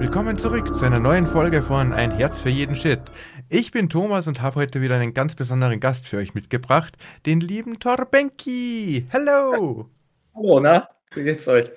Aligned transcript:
Willkommen 0.00 0.38
zurück 0.38 0.76
zu 0.76 0.84
einer 0.84 1.00
neuen 1.00 1.26
Folge 1.26 1.60
von 1.60 1.92
Ein 1.92 2.12
Herz 2.12 2.38
für 2.38 2.50
jeden 2.50 2.76
Shit. 2.76 3.00
Ich 3.48 3.72
bin 3.72 3.88
Thomas 3.88 4.28
und 4.28 4.40
habe 4.40 4.54
heute 4.54 4.80
wieder 4.80 4.94
einen 4.94 5.12
ganz 5.12 5.34
besonderen 5.34 5.80
Gast 5.80 6.06
für 6.06 6.18
euch 6.18 6.34
mitgebracht, 6.34 6.96
den 7.26 7.40
lieben 7.40 7.80
Torbenki. 7.80 9.08
Hello! 9.10 9.90
Hallo, 10.36 10.60
na? 10.60 10.88
Wie 11.14 11.24
geht's 11.24 11.48
euch? 11.48 11.68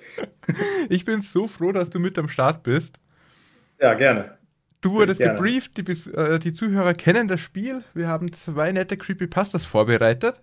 Ich 0.88 1.04
bin 1.04 1.20
so 1.20 1.48
froh, 1.48 1.72
dass 1.72 1.90
du 1.90 1.98
mit 1.98 2.16
am 2.16 2.28
Start 2.28 2.62
bist. 2.62 3.00
Ja, 3.80 3.94
gerne. 3.94 4.38
Du 4.82 4.92
wurdest 4.92 5.20
gebrieft, 5.20 5.76
die, 5.76 6.10
äh, 6.12 6.38
die 6.38 6.52
Zuhörer 6.52 6.94
kennen 6.94 7.26
das 7.26 7.40
Spiel. 7.40 7.82
Wir 7.92 8.06
haben 8.06 8.32
zwei 8.32 8.70
nette 8.70 8.96
Creepypastas 8.96 9.64
vorbereitet. 9.64 10.42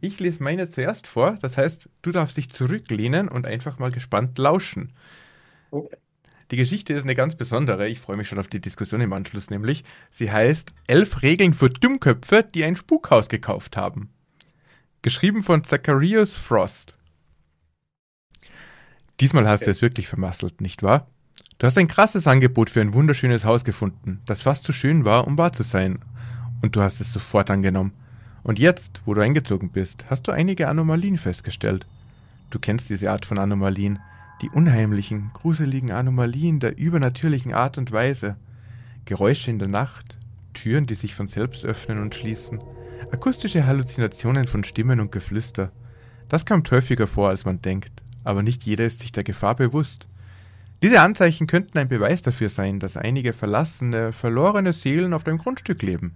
Ich 0.00 0.20
lese 0.20 0.42
meine 0.42 0.70
zuerst 0.70 1.06
vor, 1.06 1.36
das 1.42 1.58
heißt, 1.58 1.90
du 2.00 2.12
darfst 2.12 2.38
dich 2.38 2.50
zurücklehnen 2.50 3.28
und 3.28 3.46
einfach 3.46 3.78
mal 3.78 3.90
gespannt 3.90 4.38
lauschen. 4.38 4.94
Okay. 5.70 5.98
Die 6.50 6.56
Geschichte 6.56 6.94
ist 6.94 7.04
eine 7.04 7.14
ganz 7.14 7.36
besondere. 7.36 7.86
Ich 7.88 8.00
freue 8.00 8.16
mich 8.16 8.26
schon 8.26 8.38
auf 8.38 8.48
die 8.48 8.60
Diskussion 8.60 9.00
im 9.00 9.12
Anschluss, 9.12 9.50
nämlich. 9.50 9.84
Sie 10.10 10.32
heißt 10.32 10.72
Elf 10.88 11.22
Regeln 11.22 11.54
für 11.54 11.70
Dummköpfe, 11.70 12.42
die 12.42 12.64
ein 12.64 12.76
Spukhaus 12.76 13.28
gekauft 13.28 13.76
haben. 13.76 14.10
Geschrieben 15.02 15.44
von 15.44 15.62
Zacharias 15.62 16.36
Frost. 16.36 16.96
Diesmal 19.20 19.46
hast 19.46 19.66
du 19.66 19.70
es 19.70 19.82
wirklich 19.82 20.08
vermasselt, 20.08 20.60
nicht 20.60 20.82
wahr? 20.82 21.06
Du 21.58 21.66
hast 21.66 21.78
ein 21.78 21.88
krasses 21.88 22.26
Angebot 22.26 22.70
für 22.70 22.80
ein 22.80 22.94
wunderschönes 22.94 23.44
Haus 23.44 23.64
gefunden, 23.64 24.20
das 24.26 24.42
fast 24.42 24.64
zu 24.64 24.72
schön 24.72 25.04
war, 25.04 25.26
um 25.26 25.38
wahr 25.38 25.52
zu 25.52 25.62
sein. 25.62 26.00
Und 26.62 26.74
du 26.74 26.80
hast 26.80 27.00
es 27.00 27.12
sofort 27.12 27.50
angenommen. 27.50 27.92
Und 28.42 28.58
jetzt, 28.58 29.02
wo 29.04 29.14
du 29.14 29.20
eingezogen 29.20 29.70
bist, 29.70 30.06
hast 30.10 30.26
du 30.26 30.32
einige 30.32 30.68
Anomalien 30.68 31.18
festgestellt. 31.18 31.86
Du 32.48 32.58
kennst 32.58 32.88
diese 32.88 33.10
Art 33.10 33.26
von 33.26 33.38
Anomalien, 33.38 34.00
die 34.40 34.50
unheimlichen, 34.50 35.30
gruseligen 35.34 35.90
Anomalien 35.90 36.60
der 36.60 36.78
übernatürlichen 36.78 37.52
Art 37.52 37.78
und 37.78 37.92
Weise. 37.92 38.36
Geräusche 39.04 39.50
in 39.50 39.58
der 39.58 39.68
Nacht, 39.68 40.16
Türen, 40.54 40.86
die 40.86 40.94
sich 40.94 41.14
von 41.14 41.28
selbst 41.28 41.64
öffnen 41.64 42.00
und 42.00 42.14
schließen, 42.14 42.60
akustische 43.12 43.66
Halluzinationen 43.66 44.46
von 44.46 44.64
Stimmen 44.64 45.00
und 45.00 45.12
Geflüster. 45.12 45.72
Das 46.28 46.46
kommt 46.46 46.70
häufiger 46.70 47.06
vor, 47.06 47.28
als 47.28 47.44
man 47.44 47.60
denkt, 47.60 47.92
aber 48.24 48.42
nicht 48.42 48.64
jeder 48.64 48.86
ist 48.86 49.00
sich 49.00 49.12
der 49.12 49.24
Gefahr 49.24 49.56
bewusst. 49.56 50.06
Diese 50.82 51.02
Anzeichen 51.02 51.46
könnten 51.46 51.78
ein 51.78 51.88
Beweis 51.88 52.22
dafür 52.22 52.48
sein, 52.48 52.80
dass 52.80 52.96
einige 52.96 53.32
verlassene, 53.32 54.12
verlorene 54.12 54.72
Seelen 54.72 55.12
auf 55.12 55.24
dem 55.24 55.36
Grundstück 55.36 55.82
leben. 55.82 56.14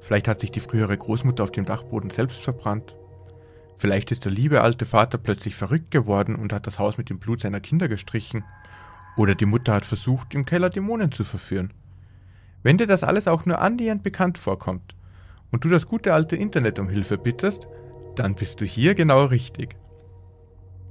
Vielleicht 0.00 0.28
hat 0.28 0.40
sich 0.40 0.50
die 0.50 0.60
frühere 0.60 0.98
Großmutter 0.98 1.44
auf 1.44 1.52
dem 1.52 1.64
Dachboden 1.64 2.10
selbst 2.10 2.42
verbrannt. 2.42 2.94
Vielleicht 3.82 4.12
ist 4.12 4.24
der 4.24 4.30
liebe 4.30 4.60
alte 4.60 4.84
Vater 4.84 5.18
plötzlich 5.18 5.56
verrückt 5.56 5.90
geworden 5.90 6.36
und 6.36 6.52
hat 6.52 6.68
das 6.68 6.78
Haus 6.78 6.98
mit 6.98 7.10
dem 7.10 7.18
Blut 7.18 7.40
seiner 7.40 7.58
Kinder 7.58 7.88
gestrichen. 7.88 8.44
Oder 9.16 9.34
die 9.34 9.44
Mutter 9.44 9.74
hat 9.74 9.84
versucht, 9.84 10.36
im 10.36 10.44
Keller 10.44 10.70
Dämonen 10.70 11.10
zu 11.10 11.24
verführen. 11.24 11.72
Wenn 12.62 12.78
dir 12.78 12.86
das 12.86 13.02
alles 13.02 13.26
auch 13.26 13.44
nur 13.44 13.60
annähernd 13.60 14.04
bekannt 14.04 14.38
vorkommt 14.38 14.94
und 15.50 15.64
du 15.64 15.68
das 15.68 15.88
gute 15.88 16.14
alte 16.14 16.36
Internet 16.36 16.78
um 16.78 16.88
Hilfe 16.88 17.18
bittest, 17.18 17.66
dann 18.14 18.36
bist 18.36 18.60
du 18.60 18.64
hier 18.64 18.94
genau 18.94 19.24
richtig. 19.24 19.74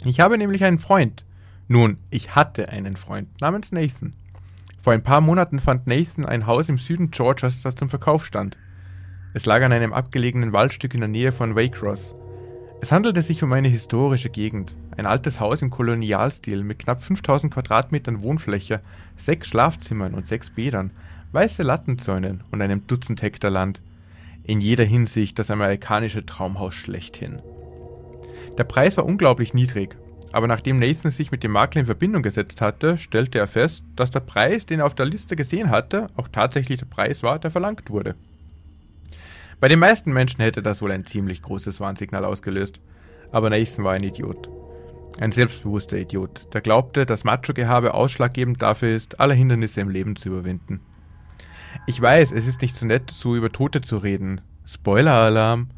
Ich 0.03 0.19
habe 0.19 0.37
nämlich 0.37 0.65
einen 0.65 0.79
Freund. 0.79 1.23
Nun, 1.69 1.97
ich 2.09 2.35
hatte 2.35 2.67
einen 2.67 2.97
Freund 2.97 3.29
namens 3.39 3.71
Nathan. 3.71 4.15
Vor 4.81 4.91
ein 4.91 5.03
paar 5.03 5.21
Monaten 5.21 5.61
fand 5.61 5.87
Nathan 5.87 6.25
ein 6.25 6.45
Haus 6.45 6.67
im 6.67 6.77
Süden 6.77 7.09
Georgias, 7.09 7.61
das 7.61 7.75
zum 7.75 7.87
Verkauf 7.87 8.25
stand. 8.25 8.57
Es 9.33 9.45
lag 9.45 9.63
an 9.63 9.71
einem 9.71 9.93
abgelegenen 9.93 10.51
Waldstück 10.51 10.93
in 10.93 10.99
der 10.99 11.07
Nähe 11.07 11.31
von 11.31 11.55
Waycross. 11.55 12.15
Es 12.83 12.91
handelte 12.91 13.21
sich 13.21 13.43
um 13.43 13.53
eine 13.53 13.67
historische 13.67 14.31
Gegend, 14.31 14.75
ein 14.97 15.05
altes 15.05 15.39
Haus 15.39 15.61
im 15.61 15.69
Kolonialstil 15.69 16.63
mit 16.63 16.79
knapp 16.79 17.03
5000 17.03 17.53
Quadratmetern 17.53 18.23
Wohnfläche, 18.23 18.81
sechs 19.15 19.49
Schlafzimmern 19.49 20.15
und 20.15 20.27
sechs 20.27 20.49
Bädern, 20.49 20.89
weiße 21.31 21.61
Lattenzäunen 21.61 22.43
und 22.49 22.59
einem 22.59 22.87
Dutzend 22.87 23.21
Hektar 23.21 23.51
Land. 23.51 23.83
In 24.43 24.61
jeder 24.61 24.83
Hinsicht 24.83 25.37
das 25.37 25.51
amerikanische 25.51 26.25
Traumhaus 26.25 26.73
schlechthin. 26.73 27.39
Der 28.57 28.63
Preis 28.63 28.97
war 28.97 29.05
unglaublich 29.05 29.53
niedrig, 29.53 29.95
aber 30.31 30.47
nachdem 30.47 30.79
Nathan 30.79 31.11
sich 31.11 31.29
mit 31.29 31.43
dem 31.43 31.51
Makler 31.51 31.81
in 31.81 31.85
Verbindung 31.85 32.23
gesetzt 32.23 32.61
hatte, 32.61 32.97
stellte 32.97 33.37
er 33.37 33.47
fest, 33.47 33.85
dass 33.95 34.09
der 34.09 34.21
Preis, 34.21 34.65
den 34.65 34.79
er 34.79 34.87
auf 34.87 34.95
der 34.95 35.05
Liste 35.05 35.35
gesehen 35.35 35.69
hatte, 35.69 36.07
auch 36.15 36.29
tatsächlich 36.29 36.79
der 36.79 36.87
Preis 36.87 37.21
war, 37.21 37.37
der 37.37 37.51
verlangt 37.51 37.91
wurde. 37.91 38.15
Bei 39.61 39.67
den 39.67 39.77
meisten 39.77 40.11
Menschen 40.11 40.41
hätte 40.41 40.63
das 40.63 40.81
wohl 40.81 40.91
ein 40.91 41.05
ziemlich 41.05 41.43
großes 41.43 41.79
Warnsignal 41.79 42.25
ausgelöst. 42.25 42.81
Aber 43.31 43.51
Nathan 43.51 43.85
war 43.85 43.93
ein 43.93 44.03
Idiot. 44.03 44.49
Ein 45.19 45.31
selbstbewusster 45.31 45.99
Idiot, 45.99 46.47
der 46.51 46.61
glaubte, 46.61 47.05
dass 47.05 47.23
Macho-Gehabe 47.23 47.93
ausschlaggebend 47.93 48.59
dafür 48.59 48.95
ist, 48.95 49.19
alle 49.19 49.35
Hindernisse 49.35 49.81
im 49.81 49.89
Leben 49.89 50.15
zu 50.15 50.29
überwinden. 50.29 50.79
Ich 51.85 52.01
weiß, 52.01 52.31
es 52.31 52.47
ist 52.47 52.63
nicht 52.63 52.75
so 52.75 52.87
nett, 52.87 53.11
so 53.11 53.35
über 53.35 53.51
Tote 53.51 53.81
zu 53.81 53.97
reden. 53.97 54.41
Spoiler-Alarm. 54.65 55.69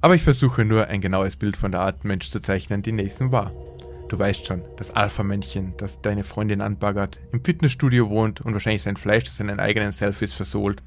Aber 0.00 0.14
ich 0.14 0.22
versuche 0.22 0.64
nur, 0.64 0.86
ein 0.86 1.02
genaues 1.02 1.36
Bild 1.36 1.58
von 1.58 1.72
der 1.72 1.82
Art 1.82 2.06
Mensch 2.06 2.30
zu 2.30 2.40
zeichnen, 2.40 2.80
die 2.80 2.92
Nathan 2.92 3.32
war. 3.32 3.50
Du 4.08 4.18
weißt 4.18 4.46
schon, 4.46 4.62
das 4.78 4.92
Alpha-Männchen, 4.92 5.74
das 5.76 6.00
deine 6.00 6.24
Freundin 6.24 6.62
anbaggert, 6.62 7.20
im 7.32 7.44
Fitnessstudio 7.44 8.08
wohnt 8.08 8.40
und 8.40 8.54
wahrscheinlich 8.54 8.82
sein 8.82 8.96
Fleisch 8.96 9.24
zu 9.24 9.34
seinen 9.34 9.60
eigenen 9.60 9.92
Selfies 9.92 10.32
versohlt 10.32 10.82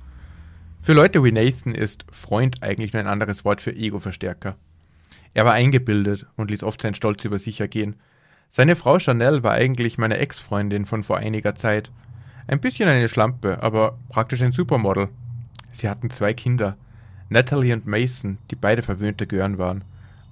für 0.81 0.93
Leute 0.93 1.23
wie 1.23 1.31
Nathan 1.31 1.75
ist 1.75 2.05
Freund 2.11 2.63
eigentlich 2.63 2.93
nur 2.93 3.01
ein 3.01 3.07
anderes 3.07 3.43
Wort 3.43 3.61
für 3.61 3.75
Ego-Verstärker. 3.75 4.55
Er 5.33 5.45
war 5.45 5.53
eingebildet 5.53 6.25
und 6.37 6.49
ließ 6.49 6.63
oft 6.63 6.81
seinen 6.81 6.95
Stolz 6.95 7.23
über 7.25 7.37
sich 7.37 7.59
ergehen. 7.59 7.95
Seine 8.47 8.75
Frau 8.75 8.97
Chanel 8.97 9.43
war 9.43 9.51
eigentlich 9.51 9.97
meine 9.97 10.17
Ex-Freundin 10.17 10.85
von 10.85 11.03
vor 11.03 11.17
einiger 11.17 11.53
Zeit. 11.53 11.91
Ein 12.47 12.61
bisschen 12.61 12.89
eine 12.89 13.07
Schlampe, 13.07 13.61
aber 13.61 13.99
praktisch 14.09 14.41
ein 14.41 14.51
Supermodel. 14.51 15.09
Sie 15.71 15.87
hatten 15.87 16.09
zwei 16.09 16.33
Kinder, 16.33 16.77
Natalie 17.27 17.73
und 17.73 17.85
Mason, 17.85 18.39
die 18.49 18.55
beide 18.55 18.81
verwöhnte 18.81 19.27
Gören 19.27 19.59
waren. 19.59 19.83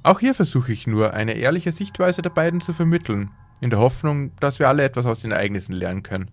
Auch 0.01 0.19
hier 0.19 0.33
versuche 0.33 0.71
ich 0.71 0.87
nur, 0.87 1.13
eine 1.13 1.33
ehrliche 1.33 1.71
Sichtweise 1.71 2.21
der 2.21 2.29
beiden 2.29 2.61
zu 2.61 2.73
vermitteln, 2.73 3.29
in 3.61 3.69
der 3.69 3.79
Hoffnung, 3.79 4.31
dass 4.39 4.57
wir 4.57 4.67
alle 4.67 4.83
etwas 4.83 5.05
aus 5.05 5.19
den 5.19 5.31
Ereignissen 5.31 5.73
lernen 5.73 6.01
können. 6.01 6.31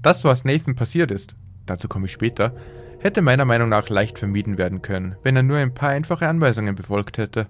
Das, 0.00 0.24
was 0.24 0.44
Nathan 0.44 0.76
passiert 0.76 1.10
ist, 1.10 1.34
dazu 1.66 1.88
komme 1.88 2.06
ich 2.06 2.12
später, 2.12 2.54
hätte 3.00 3.22
meiner 3.22 3.46
Meinung 3.46 3.68
nach 3.70 3.88
leicht 3.88 4.18
vermieden 4.18 4.58
werden 4.58 4.82
können, 4.82 5.16
wenn 5.22 5.34
er 5.34 5.42
nur 5.42 5.56
ein 5.56 5.74
paar 5.74 5.90
einfache 5.90 6.28
Anweisungen 6.28 6.76
befolgt 6.76 7.18
hätte. 7.18 7.46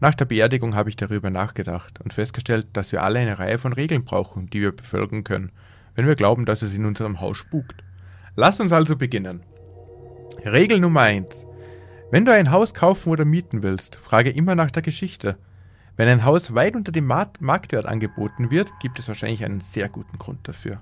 Nach 0.00 0.14
der 0.14 0.24
Beerdigung 0.24 0.74
habe 0.74 0.88
ich 0.88 0.96
darüber 0.96 1.30
nachgedacht 1.30 2.00
und 2.00 2.12
festgestellt, 2.12 2.66
dass 2.72 2.90
wir 2.90 3.02
alle 3.02 3.20
eine 3.20 3.38
Reihe 3.38 3.58
von 3.58 3.72
Regeln 3.72 4.04
brauchen, 4.04 4.50
die 4.50 4.60
wir 4.60 4.72
befolgen 4.72 5.24
können, 5.24 5.52
wenn 5.94 6.06
wir 6.06 6.16
glauben, 6.16 6.46
dass 6.46 6.62
es 6.62 6.74
in 6.74 6.84
unserem 6.84 7.20
Haus 7.20 7.38
spukt. 7.38 7.84
Lass 8.34 8.58
uns 8.60 8.72
also 8.72 8.96
beginnen. 8.96 9.42
Regel 10.44 10.80
Nummer 10.80 11.02
1. 11.02 11.46
Wenn 12.10 12.24
du 12.24 12.32
ein 12.32 12.50
Haus 12.50 12.74
kaufen 12.74 13.10
oder 13.10 13.24
mieten 13.24 13.62
willst, 13.62 13.96
frage 13.96 14.30
immer 14.30 14.56
nach 14.56 14.70
der 14.70 14.82
Geschichte. 14.82 15.36
Wenn 15.96 16.08
ein 16.08 16.24
Haus 16.24 16.54
weit 16.54 16.74
unter 16.74 16.92
dem 16.92 17.06
Marktwert 17.06 17.86
angeboten 17.86 18.50
wird, 18.50 18.72
gibt 18.80 18.98
es 18.98 19.06
wahrscheinlich 19.06 19.44
einen 19.44 19.60
sehr 19.60 19.88
guten 19.88 20.18
Grund 20.18 20.48
dafür. 20.48 20.80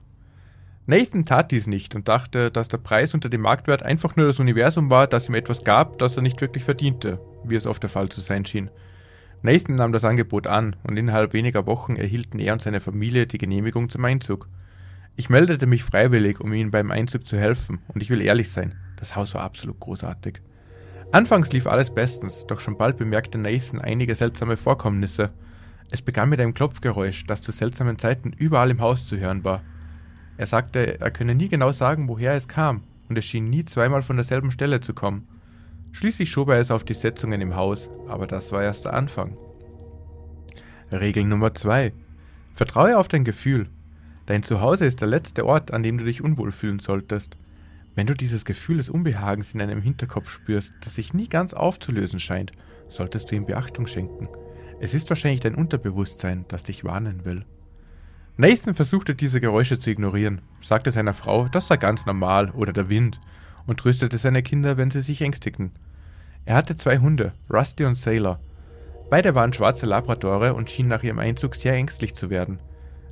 Nathan 0.91 1.27
tat 1.27 1.51
dies 1.51 1.67
nicht 1.67 1.95
und 1.95 2.09
dachte, 2.09 2.51
dass 2.51 2.69
der 2.69 2.79
Preis 2.79 3.13
unter 3.13 3.29
dem 3.29 3.43
Marktwert 3.43 3.83
einfach 3.83 4.17
nur 4.17 4.27
das 4.27 4.41
Universum 4.41 4.89
war, 4.89 5.07
das 5.07 5.29
ihm 5.29 5.35
etwas 5.35 5.63
gab, 5.63 5.99
das 5.99 6.17
er 6.17 6.23
nicht 6.23 6.41
wirklich 6.41 6.65
verdiente, 6.65 7.21
wie 7.45 7.57
es 7.57 7.67
oft 7.67 7.83
der 7.83 7.91
Fall 7.91 8.09
zu 8.09 8.23
sein 8.23 8.47
schien. 8.47 8.71
Nathan 9.43 9.75
nahm 9.75 9.93
das 9.93 10.07
Angebot 10.07 10.47
an 10.47 10.77
und 10.85 10.97
innerhalb 10.97 11.35
weniger 11.35 11.67
Wochen 11.67 11.97
erhielten 11.97 12.39
er 12.39 12.55
und 12.55 12.63
seine 12.63 12.81
Familie 12.81 13.27
die 13.27 13.37
Genehmigung 13.37 13.91
zum 13.91 14.03
Einzug. 14.07 14.49
Ich 15.15 15.29
meldete 15.29 15.67
mich 15.67 15.85
freiwillig, 15.85 16.41
um 16.41 16.55
ihnen 16.55 16.71
beim 16.71 16.91
Einzug 16.91 17.27
zu 17.27 17.37
helfen, 17.37 17.81
und 17.89 18.03
ich 18.03 18.09
will 18.09 18.23
ehrlich 18.23 18.51
sein, 18.51 18.75
das 18.97 19.15
Haus 19.15 19.35
war 19.35 19.43
absolut 19.43 19.79
großartig. 19.81 20.41
Anfangs 21.13 21.53
lief 21.53 21.67
alles 21.67 21.95
bestens, 21.95 22.47
doch 22.47 22.61
schon 22.61 22.79
bald 22.79 22.97
bemerkte 22.97 23.37
Nathan 23.37 23.83
einige 23.83 24.15
seltsame 24.15 24.57
Vorkommnisse. 24.57 25.33
Es 25.91 26.01
begann 26.01 26.31
mit 26.31 26.41
einem 26.41 26.55
Klopfgeräusch, 26.55 27.27
das 27.27 27.43
zu 27.43 27.53
seltsamen 27.53 27.99
Zeiten 27.99 28.33
überall 28.33 28.71
im 28.71 28.81
Haus 28.81 29.07
zu 29.07 29.19
hören 29.19 29.45
war. 29.45 29.63
Er 30.39 30.47
sagte, 30.47 31.01
er 31.01 31.11
könne 31.11 31.35
nie 31.35 31.49
genau 31.49 31.73
sagen, 31.73 32.09
woher 32.09 32.33
es 32.33 32.47
kam, 32.47 32.85
und 33.09 33.19
es 33.19 33.25
schien 33.25 33.51
nie 33.51 33.65
zweimal 33.65 34.03
von 34.03 34.17
derselben 34.17 34.53
Stelle 34.53 34.81
zu 34.81 34.95
kommen. 34.95 35.27
Schließlich 35.91 36.31
schob 36.31 36.49
er 36.49 36.61
es 36.61 36.71
auf 36.71 36.85
die 36.85 36.95
Setzungen 36.95 37.41
im 37.41 37.57
Haus, 37.57 37.89
aber 38.09 38.29
das 38.29 38.53
war 38.53 38.63
erst 38.63 38.85
der 38.85 38.95
Anfang. 38.95 39.37
Regel 40.93 41.25
Nummer 41.25 41.55
2. 41.55 41.93
Vertraue 42.55 42.99
auf 42.99 43.09
dein 43.09 43.25
Gefühl. 43.25 43.69
Dein 44.27 44.45
Zuhause 44.45 44.87
ist 44.87 45.01
der 45.01 45.09
letzte 45.09 45.45
Ort, 45.45 45.73
an 45.73 45.83
dem 45.83 45.99
du 45.99 46.05
dich 46.05 46.23
unwohl 46.23 46.53
fühlen 46.53 46.79
solltest. 46.79 47.37
Wenn 47.97 48.07
du 48.07 48.15
dieses 48.15 48.45
Gefühl 48.45 48.77
des 48.77 48.91
Unbehagens 48.91 49.55
in 49.55 49.59
deinem 49.59 49.83
Hinterkopf 49.83 50.31
spürst, 50.31 50.73
das 50.83 50.95
sich 50.95 51.15
nie 51.15 51.29
ganz 51.29 51.53
aufzulösen 51.53 52.21
scheint, 52.21 52.53
solltest 52.89 53.31
du 53.31 53.35
ihm 53.35 53.45
Beachtung 53.45 53.89
schenken. 53.89 54.29
Es 54.79 54.95
ist 54.95 55.09
wahrscheinlich 55.09 55.41
dein 55.41 55.57
Unterbewusstsein, 55.57 56.45
das 56.47 56.63
dich 56.63 56.85
warnen 56.85 57.25
will. 57.25 57.45
Nathan 58.41 58.77
versuchte 58.77 59.17
diese 59.17 59.41
Geräusche 59.41 59.81
zu 59.81 59.91
ignorieren, 59.91 60.43
sagte 60.63 60.93
seiner 60.93 61.13
Frau, 61.13 61.49
das 61.49 61.67
sei 61.67 61.77
ganz 61.77 62.07
normal 62.07 62.51
oder 62.53 62.73
der 62.73 62.89
Wind, 62.89 63.21
und 63.67 63.81
tröstete 63.81 64.17
seine 64.17 64.45
Kinder, 64.45 64.77
wenn 64.77 64.93
sie 64.93 65.03
sich 65.03 65.21
ängstigten. 65.23 65.73
Er 66.45 66.55
hatte 66.55 66.77
zwei 66.77 66.99
Hunde, 66.99 67.33
Rusty 67.53 67.85
und 67.85 67.97
Sailor. 67.97 68.39
Beide 69.11 69.35
waren 69.35 69.53
schwarze 69.53 69.87
Labradore 69.87 70.55
und 70.55 70.71
schienen 70.71 70.89
nach 70.89 71.03
ihrem 71.03 71.19
Einzug 71.19 71.57
sehr 71.57 71.73
ängstlich 71.73 72.15
zu 72.15 72.31
werden. 72.31 72.61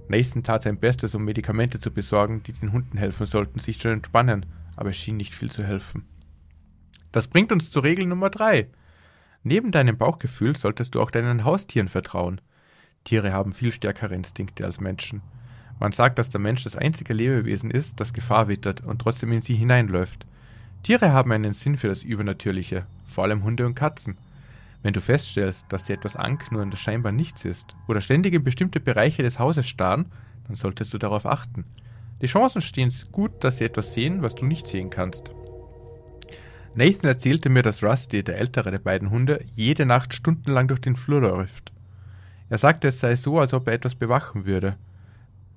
Nathan 0.06 0.44
tat 0.44 0.62
sein 0.62 0.78
Bestes, 0.78 1.12
um 1.16 1.24
Medikamente 1.24 1.80
zu 1.80 1.90
besorgen, 1.90 2.44
die 2.44 2.52
den 2.52 2.72
Hunden 2.72 2.96
helfen 2.96 3.26
sollten, 3.26 3.58
sich 3.58 3.80
zu 3.80 3.88
entspannen, 3.88 4.46
aber 4.76 4.90
es 4.90 4.96
schien 4.96 5.16
nicht 5.16 5.34
viel 5.34 5.50
zu 5.50 5.64
helfen. 5.64 6.06
Das 7.10 7.26
bringt 7.26 7.50
uns 7.50 7.72
zur 7.72 7.82
Regel 7.82 8.06
Nummer 8.06 8.30
drei. 8.30 8.68
Neben 9.42 9.72
deinem 9.72 9.98
Bauchgefühl 9.98 10.54
solltest 10.54 10.94
du 10.94 11.00
auch 11.00 11.10
deinen 11.10 11.44
Haustieren 11.44 11.88
vertrauen. 11.88 12.40
Tiere 13.06 13.32
haben 13.32 13.52
viel 13.52 13.70
stärkere 13.70 14.14
Instinkte 14.14 14.64
als 14.64 14.80
Menschen. 14.80 15.22
Man 15.78 15.92
sagt, 15.92 16.18
dass 16.18 16.28
der 16.28 16.40
Mensch 16.40 16.64
das 16.64 16.74
einzige 16.74 17.14
Lebewesen 17.14 17.70
ist, 17.70 18.00
das 18.00 18.12
Gefahr 18.12 18.48
wittert 18.48 18.82
und 18.82 19.00
trotzdem 19.00 19.30
in 19.30 19.40
sie 19.40 19.54
hineinläuft. 19.54 20.26
Tiere 20.82 21.12
haben 21.12 21.30
einen 21.30 21.54
Sinn 21.54 21.76
für 21.76 21.86
das 21.86 22.02
Übernatürliche, 22.02 22.84
vor 23.06 23.24
allem 23.24 23.44
Hunde 23.44 23.64
und 23.64 23.76
Katzen. 23.76 24.18
Wenn 24.82 24.92
du 24.92 25.00
feststellst, 25.00 25.66
dass 25.68 25.86
sie 25.86 25.92
etwas 25.92 26.16
anknurren, 26.16 26.72
das 26.72 26.80
scheinbar 26.80 27.12
nichts 27.12 27.44
ist, 27.44 27.76
oder 27.86 28.00
ständig 28.00 28.34
in 28.34 28.42
bestimmte 28.42 28.80
Bereiche 28.80 29.22
des 29.22 29.38
Hauses 29.38 29.68
starren, 29.68 30.06
dann 30.48 30.56
solltest 30.56 30.92
du 30.92 30.98
darauf 30.98 31.26
achten. 31.26 31.64
Die 32.22 32.26
Chancen 32.26 32.60
stehen 32.60 32.92
gut, 33.12 33.44
dass 33.44 33.58
sie 33.58 33.64
etwas 33.64 33.94
sehen, 33.94 34.22
was 34.22 34.34
du 34.34 34.44
nicht 34.44 34.66
sehen 34.66 34.90
kannst. 34.90 35.30
Nathan 36.74 37.08
erzählte 37.08 37.50
mir, 37.50 37.62
dass 37.62 37.84
Rusty, 37.84 38.24
der 38.24 38.38
ältere 38.38 38.72
der 38.72 38.78
beiden 38.78 39.10
Hunde, 39.10 39.44
jede 39.54 39.86
Nacht 39.86 40.12
stundenlang 40.12 40.66
durch 40.66 40.80
den 40.80 40.96
Flur 40.96 41.20
läuft. 41.20 41.72
Er 42.48 42.58
sagte, 42.58 42.88
es 42.88 43.00
sei 43.00 43.16
so, 43.16 43.38
als 43.40 43.52
ob 43.54 43.66
er 43.66 43.74
etwas 43.74 43.94
bewachen 43.94 44.46
würde. 44.46 44.76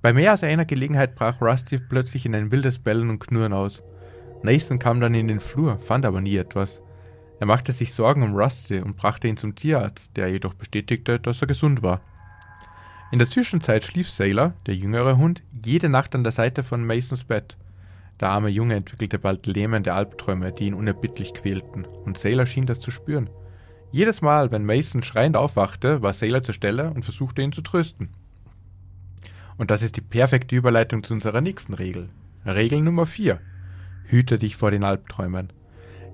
Bei 0.02 0.12
mehr 0.12 0.32
als 0.32 0.42
einer 0.42 0.64
Gelegenheit 0.64 1.14
brach 1.14 1.40
Rusty 1.40 1.78
plötzlich 1.78 2.26
in 2.26 2.34
ein 2.34 2.50
wildes 2.50 2.78
Bellen 2.78 3.10
und 3.10 3.20
Knurren 3.20 3.52
aus. 3.52 3.82
Nathan 4.42 4.78
kam 4.78 5.00
dann 5.00 5.14
in 5.14 5.28
den 5.28 5.40
Flur, 5.40 5.78
fand 5.78 6.06
aber 6.06 6.20
nie 6.20 6.36
etwas. 6.36 6.80
Er 7.38 7.46
machte 7.46 7.72
sich 7.72 7.94
Sorgen 7.94 8.22
um 8.22 8.34
Rusty 8.34 8.80
und 8.80 8.96
brachte 8.96 9.28
ihn 9.28 9.36
zum 9.36 9.54
Tierarzt, 9.54 10.16
der 10.16 10.28
jedoch 10.28 10.54
bestätigte, 10.54 11.20
dass 11.20 11.42
er 11.42 11.46
gesund 11.46 11.82
war. 11.82 12.00
In 13.12 13.18
der 13.18 13.28
Zwischenzeit 13.28 13.84
schlief 13.84 14.08
Sailor, 14.08 14.54
der 14.66 14.74
jüngere 14.74 15.16
Hund, 15.16 15.42
jede 15.64 15.88
Nacht 15.88 16.14
an 16.14 16.22
der 16.22 16.32
Seite 16.32 16.62
von 16.62 16.86
Masons 16.86 17.24
Bett. 17.24 17.56
Der 18.20 18.28
arme 18.28 18.48
Junge 18.48 18.76
entwickelte 18.76 19.18
bald 19.18 19.46
lähmende 19.46 19.94
Albträume, 19.94 20.52
die 20.52 20.66
ihn 20.66 20.74
unerbittlich 20.74 21.34
quälten, 21.34 21.86
und 21.86 22.18
Sailor 22.18 22.46
schien 22.46 22.66
das 22.66 22.80
zu 22.80 22.90
spüren. 22.90 23.28
Jedes 23.92 24.22
Mal, 24.22 24.52
wenn 24.52 24.64
Mason 24.64 25.02
schreiend 25.02 25.36
aufwachte, 25.36 26.00
war 26.00 26.12
Sailor 26.12 26.42
zur 26.42 26.54
Stelle 26.54 26.92
und 26.92 27.04
versuchte 27.04 27.42
ihn 27.42 27.52
zu 27.52 27.60
trösten. 27.60 28.10
Und 29.58 29.72
das 29.72 29.82
ist 29.82 29.96
die 29.96 30.00
perfekte 30.00 30.54
Überleitung 30.54 31.02
zu 31.02 31.12
unserer 31.12 31.40
nächsten 31.40 31.74
Regel. 31.74 32.08
Regel 32.46 32.82
Nummer 32.82 33.04
4. 33.04 33.40
Hüte 34.04 34.38
dich 34.38 34.56
vor 34.56 34.70
den 34.70 34.84
Albträumen. 34.84 35.52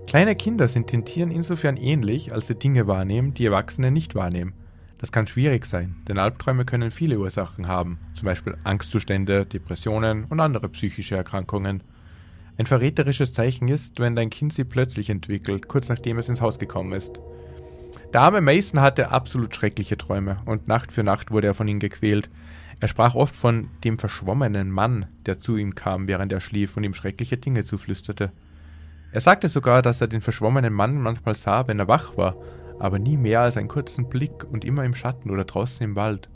Kleine 0.07 0.37
Kinder 0.37 0.69
sind 0.69 0.91
den 0.91 1.05
Tieren 1.05 1.31
insofern 1.31 1.77
ähnlich, 1.77 2.33
als 2.33 2.47
sie 2.47 2.55
Dinge 2.55 2.87
wahrnehmen, 2.87 3.35
die 3.35 3.45
Erwachsene 3.45 3.91
nicht 3.91 4.15
wahrnehmen. 4.15 4.55
Das 4.99 5.13
kann 5.13 5.27
schwierig 5.27 5.67
sein, 5.67 5.97
denn 6.09 6.19
Albträume 6.19 6.65
können 6.65 6.91
viele 6.91 7.19
Ursachen 7.19 7.69
haben, 7.69 7.99
zum 8.15 8.25
Beispiel 8.25 8.57
Angstzustände, 8.65 9.45
Depressionen 9.45 10.25
und 10.25 10.41
andere 10.41 10.71
psychische 10.71 11.17
Erkrankungen. 11.17 11.83
Ein 12.57 12.67
verräterisches 12.67 13.35
Zeichen 13.35 13.69
ist, 13.69 14.01
wenn 14.01 14.17
dein 14.17 14.31
Kind 14.31 14.55
sie 14.55 14.65
plötzlich 14.65 15.11
entwickelt, 15.11 15.69
kurz 15.69 15.91
nachdem 15.91 16.19
es 16.19 16.31
ins 16.31 16.41
Haus 16.41 16.59
gekommen 16.59 16.93
ist. 16.93 17.21
Der 18.13 18.21
arme 18.21 18.41
Mason 18.41 18.81
hatte 18.81 19.11
absolut 19.11 19.55
schreckliche 19.55 19.99
Träume 19.99 20.39
und 20.45 20.69
Nacht 20.69 20.93
für 20.93 21.03
Nacht 21.03 21.31
wurde 21.31 21.49
er 21.49 21.55
von 21.55 21.69
ihnen 21.69 21.81
gequält. 21.81 22.31
Er 22.81 22.89
sprach 22.89 23.15
oft 23.15 23.35
von 23.35 23.69
dem 23.85 23.99
verschwommenen 23.99 24.71
Mann, 24.71 25.07
der 25.27 25.39
zu 25.39 25.57
ihm 25.57 25.75
kam, 25.75 26.09
während 26.09 26.33
er 26.33 26.41
schlief 26.41 26.77
und 26.77 26.85
ihm 26.85 26.95
schreckliche 26.95 27.37
Dinge 27.37 27.65
zuflüsterte. 27.65 28.33
Er 29.13 29.21
sagte 29.21 29.49
sogar, 29.49 29.83
dass 29.83 30.01
er 30.01 30.09
den 30.09 30.21
verschwommenen 30.21 30.73
Mann 30.73 31.01
manchmal 31.01 31.35
sah, 31.35 31.69
wenn 31.69 31.79
er 31.79 31.89
wach 31.89 32.17
war, 32.17 32.37
aber 32.79 32.99
nie 32.99 33.17
mehr 33.17 33.41
als 33.41 33.57
einen 33.57 33.69
kurzen 33.69 34.09
Blick 34.09 34.45
und 34.45 34.65
immer 34.65 34.85
im 34.85 34.95
Schatten 34.95 35.31
oder 35.31 35.45
draußen 35.45 35.83
im 35.83 35.97
Wald. 35.97 36.29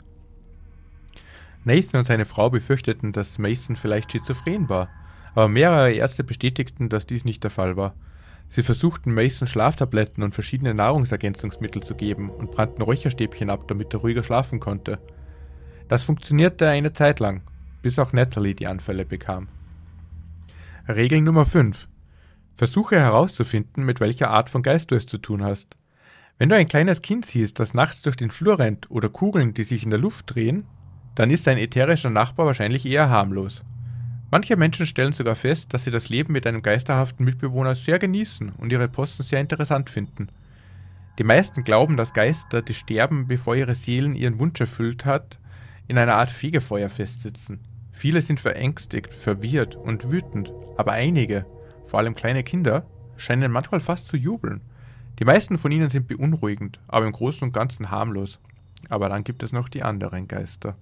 Nathan 1.63 1.99
und 1.99 2.05
seine 2.05 2.25
Frau 2.25 2.49
befürchteten, 2.49 3.11
dass 3.11 3.37
Mason 3.37 3.75
vielleicht 3.75 4.11
schizophren 4.11 4.67
war, 4.67 4.89
aber 5.35 5.47
mehrere 5.47 5.93
Ärzte 5.93 6.23
bestätigten, 6.23 6.89
dass 6.89 7.05
dies 7.05 7.23
nicht 7.23 7.43
der 7.43 7.51
Fall 7.51 7.77
war. 7.77 7.93
Sie 8.51 8.63
versuchten 8.63 9.13
Mason 9.13 9.47
Schlaftabletten 9.47 10.23
und 10.23 10.33
verschiedene 10.33 10.73
Nahrungsergänzungsmittel 10.73 11.83
zu 11.83 11.95
geben 11.95 12.29
und 12.29 12.51
brannten 12.51 12.81
Räucherstäbchen 12.81 13.49
ab, 13.49 13.69
damit 13.69 13.93
er 13.93 14.01
ruhiger 14.01 14.23
schlafen 14.23 14.59
konnte. 14.59 14.99
Das 15.87 16.03
funktionierte 16.03 16.67
eine 16.67 16.91
Zeit 16.91 17.21
lang, 17.21 17.43
bis 17.81 17.97
auch 17.97 18.11
Natalie 18.11 18.53
die 18.53 18.67
Anfälle 18.67 19.05
bekam. 19.05 19.47
Regel 20.85 21.21
Nummer 21.21 21.45
5. 21.45 21.87
Versuche 22.57 22.99
herauszufinden, 22.99 23.85
mit 23.85 24.01
welcher 24.01 24.29
Art 24.29 24.49
von 24.49 24.63
Geist 24.63 24.91
du 24.91 24.95
es 24.95 25.05
zu 25.05 25.17
tun 25.17 25.45
hast. 25.45 25.77
Wenn 26.37 26.49
du 26.49 26.55
ein 26.57 26.67
kleines 26.67 27.01
Kind 27.01 27.25
siehst, 27.25 27.57
das 27.57 27.73
nachts 27.73 28.01
durch 28.01 28.17
den 28.17 28.31
Flur 28.31 28.59
rennt 28.59 28.91
oder 28.91 29.07
Kugeln, 29.07 29.53
die 29.53 29.63
sich 29.63 29.85
in 29.85 29.91
der 29.91 29.99
Luft 29.99 30.35
drehen, 30.35 30.65
dann 31.15 31.31
ist 31.31 31.47
dein 31.47 31.57
ätherischer 31.57 32.09
Nachbar 32.09 32.47
wahrscheinlich 32.47 32.85
eher 32.85 33.09
harmlos. 33.09 33.63
Manche 34.31 34.55
Menschen 34.55 34.85
stellen 34.85 35.11
sogar 35.11 35.35
fest, 35.35 35.73
dass 35.73 35.83
sie 35.83 35.91
das 35.91 36.07
Leben 36.07 36.31
mit 36.31 36.47
einem 36.47 36.61
geisterhaften 36.61 37.25
Mitbewohner 37.25 37.75
sehr 37.75 37.99
genießen 37.99 38.53
und 38.57 38.71
ihre 38.71 38.87
Posten 38.87 39.23
sehr 39.23 39.41
interessant 39.41 39.89
finden. 39.89 40.29
Die 41.19 41.25
meisten 41.25 41.65
glauben, 41.65 41.97
dass 41.97 42.13
Geister, 42.13 42.61
die 42.61 42.73
sterben, 42.73 43.27
bevor 43.27 43.57
ihre 43.57 43.75
Seelen 43.75 44.15
ihren 44.15 44.39
Wunsch 44.39 44.61
erfüllt 44.61 45.03
hat, 45.03 45.37
in 45.89 45.97
einer 45.97 46.15
Art 46.15 46.31
Fegefeuer 46.31 46.89
festsitzen. 46.89 47.59
Viele 47.91 48.21
sind 48.21 48.39
verängstigt, 48.39 49.13
verwirrt 49.13 49.75
und 49.75 50.09
wütend, 50.09 50.53
aber 50.77 50.93
einige, 50.93 51.45
vor 51.85 51.99
allem 51.99 52.15
kleine 52.15 52.43
Kinder, 52.43 52.85
scheinen 53.17 53.51
manchmal 53.51 53.81
fast 53.81 54.07
zu 54.07 54.15
jubeln. 54.15 54.61
Die 55.19 55.25
meisten 55.25 55.57
von 55.57 55.73
ihnen 55.73 55.89
sind 55.89 56.07
beunruhigend, 56.07 56.79
aber 56.87 57.05
im 57.05 57.11
Großen 57.11 57.43
und 57.43 57.53
Ganzen 57.53 57.91
harmlos. 57.91 58.39
Aber 58.87 59.09
dann 59.09 59.25
gibt 59.25 59.43
es 59.43 59.51
noch 59.51 59.67
die 59.67 59.83
anderen 59.83 60.29
Geister. 60.29 60.77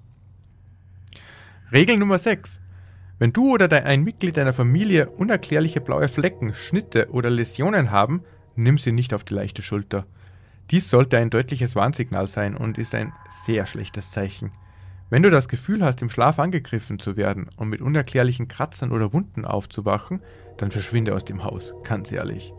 Regel 1.71 1.97
Nummer 1.97 2.19
6. 2.19 2.61
Wenn 3.19 3.33
du 3.33 3.51
oder 3.51 3.69
ein 3.85 4.05
Mitglied 4.05 4.37
deiner 4.37 4.53
Familie 4.53 5.09
unerklärliche 5.09 5.81
blaue 5.81 6.07
Flecken, 6.07 6.53
Schnitte 6.53 7.09
oder 7.11 7.29
Läsionen 7.29 7.91
haben, 7.91 8.23
nimm 8.55 8.77
sie 8.77 8.93
nicht 8.93 9.13
auf 9.13 9.25
die 9.25 9.33
leichte 9.33 9.61
Schulter. 9.61 10.05
Dies 10.71 10.89
sollte 10.89 11.17
ein 11.17 11.29
deutliches 11.29 11.75
Warnsignal 11.75 12.27
sein 12.27 12.55
und 12.55 12.77
ist 12.77 12.95
ein 12.95 13.11
sehr 13.45 13.65
schlechtes 13.65 14.11
Zeichen. 14.11 14.51
Wenn 15.09 15.23
du 15.23 15.29
das 15.29 15.49
Gefühl 15.49 15.83
hast, 15.83 16.01
im 16.01 16.09
Schlaf 16.09 16.39
angegriffen 16.39 16.97
zu 16.97 17.17
werden 17.17 17.49
und 17.57 17.67
mit 17.67 17.81
unerklärlichen 17.81 18.47
Kratzern 18.47 18.93
oder 18.93 19.11
Wunden 19.11 19.43
aufzuwachen, 19.43 20.21
dann 20.55 20.71
verschwinde 20.71 21.13
aus 21.13 21.25
dem 21.25 21.43
Haus, 21.43 21.73
ganz 21.83 22.13
ehrlich. 22.13 22.53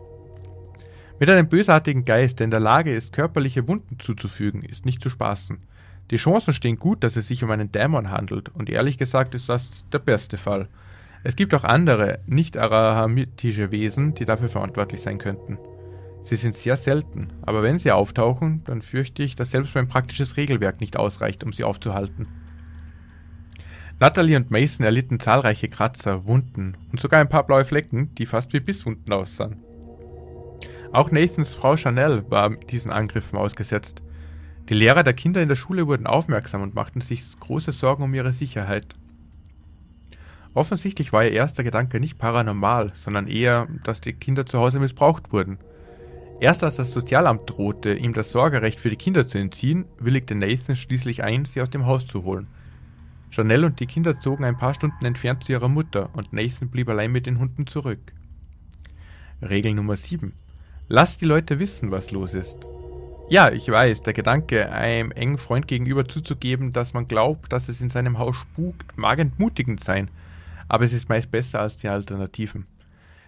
Mit 1.19 1.29
einem 1.29 1.49
bösartigen 1.49 2.03
Geist, 2.03 2.39
der 2.39 2.45
in 2.45 2.51
der 2.51 2.59
Lage 2.59 2.93
ist, 2.93 3.13
körperliche 3.13 3.67
Wunden 3.67 3.97
zuzufügen, 3.99 4.63
ist 4.63 4.85
nicht 4.85 5.01
zu 5.01 5.09
spaßen. 5.09 5.59
Die 6.11 6.17
Chancen 6.17 6.53
stehen 6.53 6.77
gut, 6.77 7.03
dass 7.03 7.15
es 7.15 7.27
sich 7.29 7.43
um 7.43 7.51
einen 7.51 7.71
Dämon 7.71 8.11
handelt, 8.11 8.49
und 8.49 8.69
ehrlich 8.69 8.97
gesagt 8.97 9.33
ist 9.33 9.47
das 9.47 9.87
der 9.89 9.99
beste 9.99 10.37
Fall. 10.37 10.67
Es 11.23 11.37
gibt 11.37 11.53
auch 11.53 11.63
andere, 11.63 12.19
nicht 12.25 12.57
arahamitische 12.57 13.71
Wesen, 13.71 14.13
die 14.13 14.25
dafür 14.25 14.49
verantwortlich 14.49 15.01
sein 15.01 15.19
könnten. 15.19 15.57
Sie 16.23 16.35
sind 16.35 16.55
sehr 16.55 16.75
selten, 16.75 17.29
aber 17.41 17.63
wenn 17.63 17.79
sie 17.79 17.91
auftauchen, 17.91 18.61
dann 18.65 18.81
fürchte 18.81 19.23
ich, 19.23 19.35
dass 19.35 19.51
selbst 19.51 19.73
mein 19.73 19.87
praktisches 19.87 20.37
Regelwerk 20.37 20.81
nicht 20.81 20.97
ausreicht, 20.97 21.43
um 21.43 21.53
sie 21.53 21.63
aufzuhalten. 21.63 22.27
Natalie 23.99 24.35
und 24.35 24.51
Mason 24.51 24.85
erlitten 24.85 25.19
zahlreiche 25.19 25.69
Kratzer, 25.69 26.25
Wunden 26.25 26.75
und 26.91 26.99
sogar 26.99 27.21
ein 27.21 27.29
paar 27.29 27.45
blaue 27.45 27.65
Flecken, 27.65 28.13
die 28.15 28.25
fast 28.25 28.51
wie 28.51 28.59
Bisswunden 28.59 29.13
aussahen. 29.13 29.57
Auch 30.91 31.09
Nathans 31.11 31.53
Frau 31.53 31.77
Chanel 31.77 32.29
war 32.29 32.49
diesen 32.49 32.91
Angriffen 32.91 33.37
ausgesetzt. 33.37 34.01
Die 34.69 34.73
Lehrer 34.73 35.03
der 35.03 35.13
Kinder 35.13 35.41
in 35.41 35.49
der 35.49 35.55
Schule 35.55 35.87
wurden 35.87 36.07
aufmerksam 36.07 36.61
und 36.61 36.75
machten 36.75 37.01
sich 37.01 37.39
große 37.39 37.71
Sorgen 37.71 38.03
um 38.03 38.13
ihre 38.13 38.31
Sicherheit. 38.31 38.95
Offensichtlich 40.53 41.13
war 41.13 41.23
ihr 41.23 41.31
erster 41.31 41.63
Gedanke 41.63 41.99
nicht 41.99 42.17
paranormal, 42.17 42.91
sondern 42.93 43.27
eher, 43.27 43.67
dass 43.83 44.01
die 44.01 44.13
Kinder 44.13 44.45
zu 44.45 44.59
Hause 44.59 44.79
missbraucht 44.79 45.31
wurden. 45.31 45.57
Erst 46.41 46.63
als 46.63 46.75
das 46.75 46.91
Sozialamt 46.91 47.49
drohte, 47.49 47.93
ihm 47.93 48.13
das 48.13 48.31
Sorgerecht 48.31 48.79
für 48.79 48.89
die 48.89 48.95
Kinder 48.95 49.27
zu 49.27 49.37
entziehen, 49.37 49.85
willigte 49.99 50.35
Nathan 50.35 50.75
schließlich 50.75 51.23
ein, 51.23 51.45
sie 51.45 51.61
aus 51.61 51.69
dem 51.69 51.85
Haus 51.85 52.07
zu 52.07 52.23
holen. 52.23 52.47
Janelle 53.31 53.65
und 53.65 53.79
die 53.79 53.85
Kinder 53.85 54.19
zogen 54.19 54.43
ein 54.43 54.57
paar 54.57 54.73
Stunden 54.73 55.05
entfernt 55.05 55.43
zu 55.43 55.53
ihrer 55.53 55.69
Mutter 55.69 56.09
und 56.13 56.33
Nathan 56.33 56.69
blieb 56.69 56.89
allein 56.89 57.11
mit 57.11 57.27
den 57.27 57.39
Hunden 57.39 57.67
zurück. 57.67 57.99
Regel 59.41 59.73
Nummer 59.73 59.95
7. 59.95 60.33
Lass 60.89 61.17
die 61.17 61.25
Leute 61.25 61.59
wissen, 61.59 61.91
was 61.91 62.11
los 62.11 62.33
ist. 62.33 62.67
Ja, 63.31 63.49
ich 63.49 63.71
weiß, 63.71 64.01
der 64.01 64.11
Gedanke, 64.11 64.73
einem 64.73 65.11
engen 65.11 65.37
Freund 65.37 65.65
gegenüber 65.65 66.03
zuzugeben, 66.03 66.73
dass 66.73 66.93
man 66.93 67.07
glaubt, 67.07 67.53
dass 67.53 67.69
es 67.69 67.79
in 67.79 67.89
seinem 67.89 68.17
Haus 68.17 68.35
spukt, 68.35 68.97
mag 68.97 69.19
entmutigend 69.19 69.81
sein, 69.81 70.11
aber 70.67 70.83
es 70.83 70.91
ist 70.91 71.07
meist 71.07 71.31
besser 71.31 71.61
als 71.61 71.77
die 71.77 71.87
Alternativen. 71.87 72.67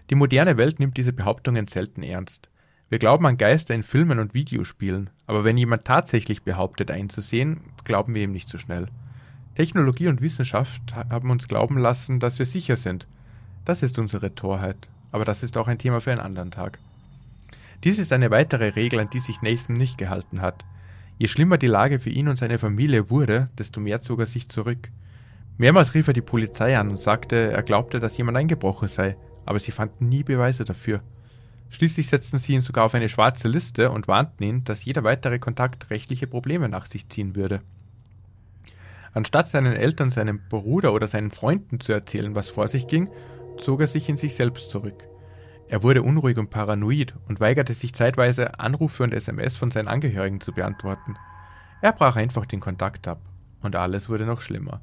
Die 0.10 0.16
moderne 0.16 0.58
Welt 0.58 0.78
nimmt 0.78 0.98
diese 0.98 1.14
Behauptungen 1.14 1.68
selten 1.68 2.04
ernst. 2.04 2.50
Wir 2.90 3.00
glauben 3.00 3.26
an 3.26 3.38
Geister 3.38 3.74
in 3.74 3.84
Filmen 3.84 4.20
und 4.20 4.34
Videospielen, 4.34 5.10
aber 5.26 5.46
wenn 5.46 5.58
jemand 5.58 5.86
tatsächlich 5.86 6.44
behauptet 6.44 6.92
einzusehen, 6.92 7.62
glauben 7.86 8.14
wir 8.14 8.24
ihm 8.24 8.32
nicht 8.32 8.50
so 8.50 8.58
schnell. 8.58 8.90
Technologie 9.56 10.10
und 10.10 10.20
Wissenschaft 10.20 10.82
haben 10.94 11.32
uns 11.32 11.48
glauben 11.48 11.78
lassen, 11.78 12.20
dass 12.20 12.40
wir 12.40 12.46
sicher 12.46 12.76
sind. 12.76 13.08
Das 13.64 13.84
ist 13.84 13.98
unsere 13.98 14.36
Torheit, 14.36 14.90
aber 15.14 15.24
das 15.24 15.44
ist 15.44 15.58
auch 15.58 15.70
ein 15.70 15.78
Thema 15.78 16.02
für 16.02 16.12
einen 16.12 16.20
anderen 16.20 16.52
Tag. 16.52 16.80
Dies 17.84 18.00
ist 18.00 18.14
eine 18.14 18.32
weitere 18.32 18.70
Regel, 18.70 19.00
an 19.00 19.10
die 19.10 19.20
sich 19.20 19.42
Nathan 19.42 19.76
nicht 19.76 19.98
gehalten 19.98 20.42
hat. 20.42 20.64
Je 21.18 21.28
schlimmer 21.28 21.58
die 21.58 21.68
Lage 21.68 22.00
für 22.00 22.10
ihn 22.10 22.30
und 22.30 22.38
seine 22.38 22.58
Familie 22.58 23.10
wurde, 23.10 23.50
desto 23.58 23.82
mehr 23.82 24.02
zog 24.02 24.20
er 24.20 24.26
sich 24.26 24.48
zurück. 24.50 24.90
Mehrmals 25.58 25.94
rief 25.94 26.08
er 26.08 26.14
die 26.14 26.22
Polizei 26.22 26.78
an 26.78 26.90
und 26.90 27.00
sagte, 27.00 27.52
er 27.52 27.62
glaubte, 27.62 28.00
dass 28.00 28.18
jemand 28.18 28.38
eingebrochen 28.38 28.88
sei, 28.88 29.18
aber 29.46 29.60
sie 29.60 29.72
fanden 29.72 30.10
nie 30.10 30.24
Beweise 30.24 30.66
dafür. 30.66 31.02
Schließlich 31.70 32.08
setzten 32.08 32.38
sie 32.38 32.54
ihn 32.54 32.62
sogar 32.62 32.86
auf 32.86 32.94
eine 32.94 33.10
schwarze 33.10 33.48
Liste 33.48 33.92
und 33.92 34.08
warnten 34.08 34.44
ihn, 34.44 34.64
dass 34.64 34.86
jeder 34.86 35.04
weitere 35.04 35.40
Kontakt 35.40 35.90
rechtliche 35.90 36.28
Probleme 36.28 36.70
nach 36.70 36.86
sich 36.86 37.10
ziehen 37.10 37.36
würde. 37.36 37.62
Anstatt 39.14 39.48
seinen 39.48 39.74
Eltern, 39.74 40.10
seinem 40.10 40.40
Bruder 40.50 40.94
oder 40.94 41.08
seinen 41.08 41.32
Freunden 41.32 41.80
zu 41.80 41.92
erzählen, 41.92 42.34
was 42.34 42.50
vor 42.50 42.68
sich 42.68 42.88
ging, 42.88 43.10
zog 43.58 43.82
er 43.82 43.88
sich 43.88 44.10
in 44.10 44.18
sich 44.18 44.36
selbst 44.36 44.72
zurück. 44.72 45.08
Er 45.74 45.82
wurde 45.82 46.04
unruhig 46.04 46.38
und 46.38 46.52
paranoid 46.52 47.16
und 47.28 47.40
weigerte 47.40 47.74
sich 47.74 47.96
zeitweise, 47.96 48.60
Anrufe 48.60 49.02
und 49.02 49.12
SMS 49.12 49.58
von 49.58 49.72
seinen 49.72 49.88
Angehörigen 49.88 50.40
zu 50.40 50.52
beantworten. 50.52 51.16
Er 51.82 51.94
brach 51.94 52.16
einfach 52.16 52.46
den 52.46 52.60
Kontakt 52.60 53.08
ab 53.08 53.20
und 53.64 53.76
alles 53.76 54.08
wurde 54.08 54.28
noch 54.28 54.40
schlimmer. 54.40 54.82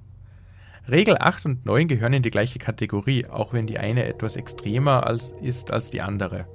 Regel 0.90 1.16
8 1.16 1.46
und 1.46 1.64
9 1.64 1.86
gehören 1.86 2.14
in 2.14 2.24
die 2.24 2.32
gleiche 2.32 2.58
Kategorie, 2.58 3.24
auch 3.26 3.52
wenn 3.52 3.68
die 3.68 3.78
eine 3.78 4.04
etwas 4.04 4.34
extremer 4.34 5.06
als, 5.06 5.32
ist 5.40 5.70
als 5.70 5.90
die 5.90 6.00
andere. 6.00 6.48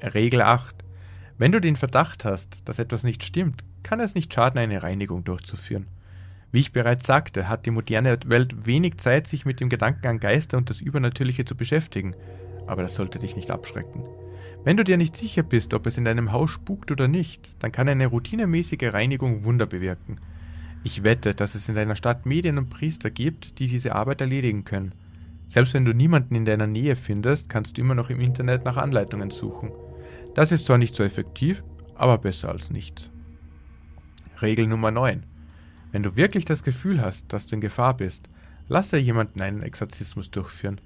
Regel 0.00 0.42
8. 0.42 0.84
Wenn 1.36 1.50
du 1.50 1.60
den 1.60 1.74
Verdacht 1.74 2.24
hast, 2.24 2.68
dass 2.68 2.78
etwas 2.78 3.02
nicht 3.02 3.24
stimmt, 3.24 3.64
kann 3.82 3.98
es 3.98 4.14
nicht 4.14 4.32
schaden, 4.32 4.60
eine 4.60 4.84
Reinigung 4.84 5.24
durchzuführen. 5.24 5.88
Wie 6.52 6.60
ich 6.60 6.70
bereits 6.70 7.04
sagte, 7.04 7.48
hat 7.48 7.66
die 7.66 7.72
moderne 7.72 8.16
Welt 8.26 8.64
wenig 8.64 8.98
Zeit, 8.98 9.26
sich 9.26 9.44
mit 9.44 9.58
dem 9.58 9.70
Gedanken 9.70 10.06
an 10.06 10.20
Geister 10.20 10.56
und 10.56 10.70
das 10.70 10.80
Übernatürliche 10.80 11.44
zu 11.44 11.56
beschäftigen, 11.56 12.14
aber 12.66 12.82
das 12.82 12.94
sollte 12.94 13.18
dich 13.18 13.36
nicht 13.36 13.50
abschrecken. 13.50 14.04
Wenn 14.64 14.76
du 14.76 14.84
dir 14.84 14.96
nicht 14.96 15.16
sicher 15.16 15.42
bist, 15.42 15.74
ob 15.74 15.86
es 15.86 15.96
in 15.96 16.04
deinem 16.04 16.32
Haus 16.32 16.50
spukt 16.50 16.90
oder 16.90 17.06
nicht, 17.06 17.54
dann 17.60 17.72
kann 17.72 17.88
eine 17.88 18.08
routinemäßige 18.08 18.92
Reinigung 18.92 19.44
Wunder 19.44 19.66
bewirken. 19.66 20.18
Ich 20.82 21.02
wette, 21.02 21.34
dass 21.34 21.54
es 21.54 21.68
in 21.68 21.74
deiner 21.74 21.96
Stadt 21.96 22.26
Medien 22.26 22.58
und 22.58 22.70
Priester 22.70 23.10
gibt, 23.10 23.58
die 23.58 23.68
diese 23.68 23.94
Arbeit 23.94 24.20
erledigen 24.20 24.64
können. 24.64 24.92
Selbst 25.46 25.74
wenn 25.74 25.84
du 25.84 25.92
niemanden 25.92 26.34
in 26.34 26.44
deiner 26.44 26.66
Nähe 26.66 26.96
findest, 26.96 27.48
kannst 27.48 27.76
du 27.76 27.80
immer 27.80 27.94
noch 27.94 28.10
im 28.10 28.20
Internet 28.20 28.64
nach 28.64 28.76
Anleitungen 28.76 29.30
suchen. 29.30 29.70
Das 30.34 30.52
ist 30.52 30.66
zwar 30.66 30.78
nicht 30.78 30.94
so 30.94 31.02
effektiv, 31.02 31.62
aber 31.94 32.18
besser 32.18 32.50
als 32.50 32.70
nichts. 32.70 33.10
Regel 34.42 34.66
Nummer 34.66 34.90
9. 34.90 35.22
Wenn 35.92 36.02
du 36.02 36.16
wirklich 36.16 36.44
das 36.44 36.62
Gefühl 36.62 37.00
hast, 37.00 37.32
dass 37.32 37.46
du 37.46 37.54
in 37.54 37.60
Gefahr 37.60 37.96
bist, 37.96 38.28
lasse 38.68 38.98
jemanden 38.98 39.40
einen 39.40 39.62
Exorzismus 39.62 40.30
durchführen. 40.30 40.80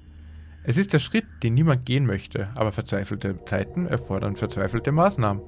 Es 0.63 0.77
ist 0.77 0.93
der 0.93 0.99
Schritt, 0.99 1.25
den 1.43 1.55
niemand 1.55 1.87
gehen 1.87 2.05
möchte, 2.05 2.49
aber 2.55 2.71
verzweifelte 2.71 3.45
Zeiten 3.47 3.87
erfordern 3.87 4.37
verzweifelte 4.37 4.93
Maßnahmen. 4.93 5.43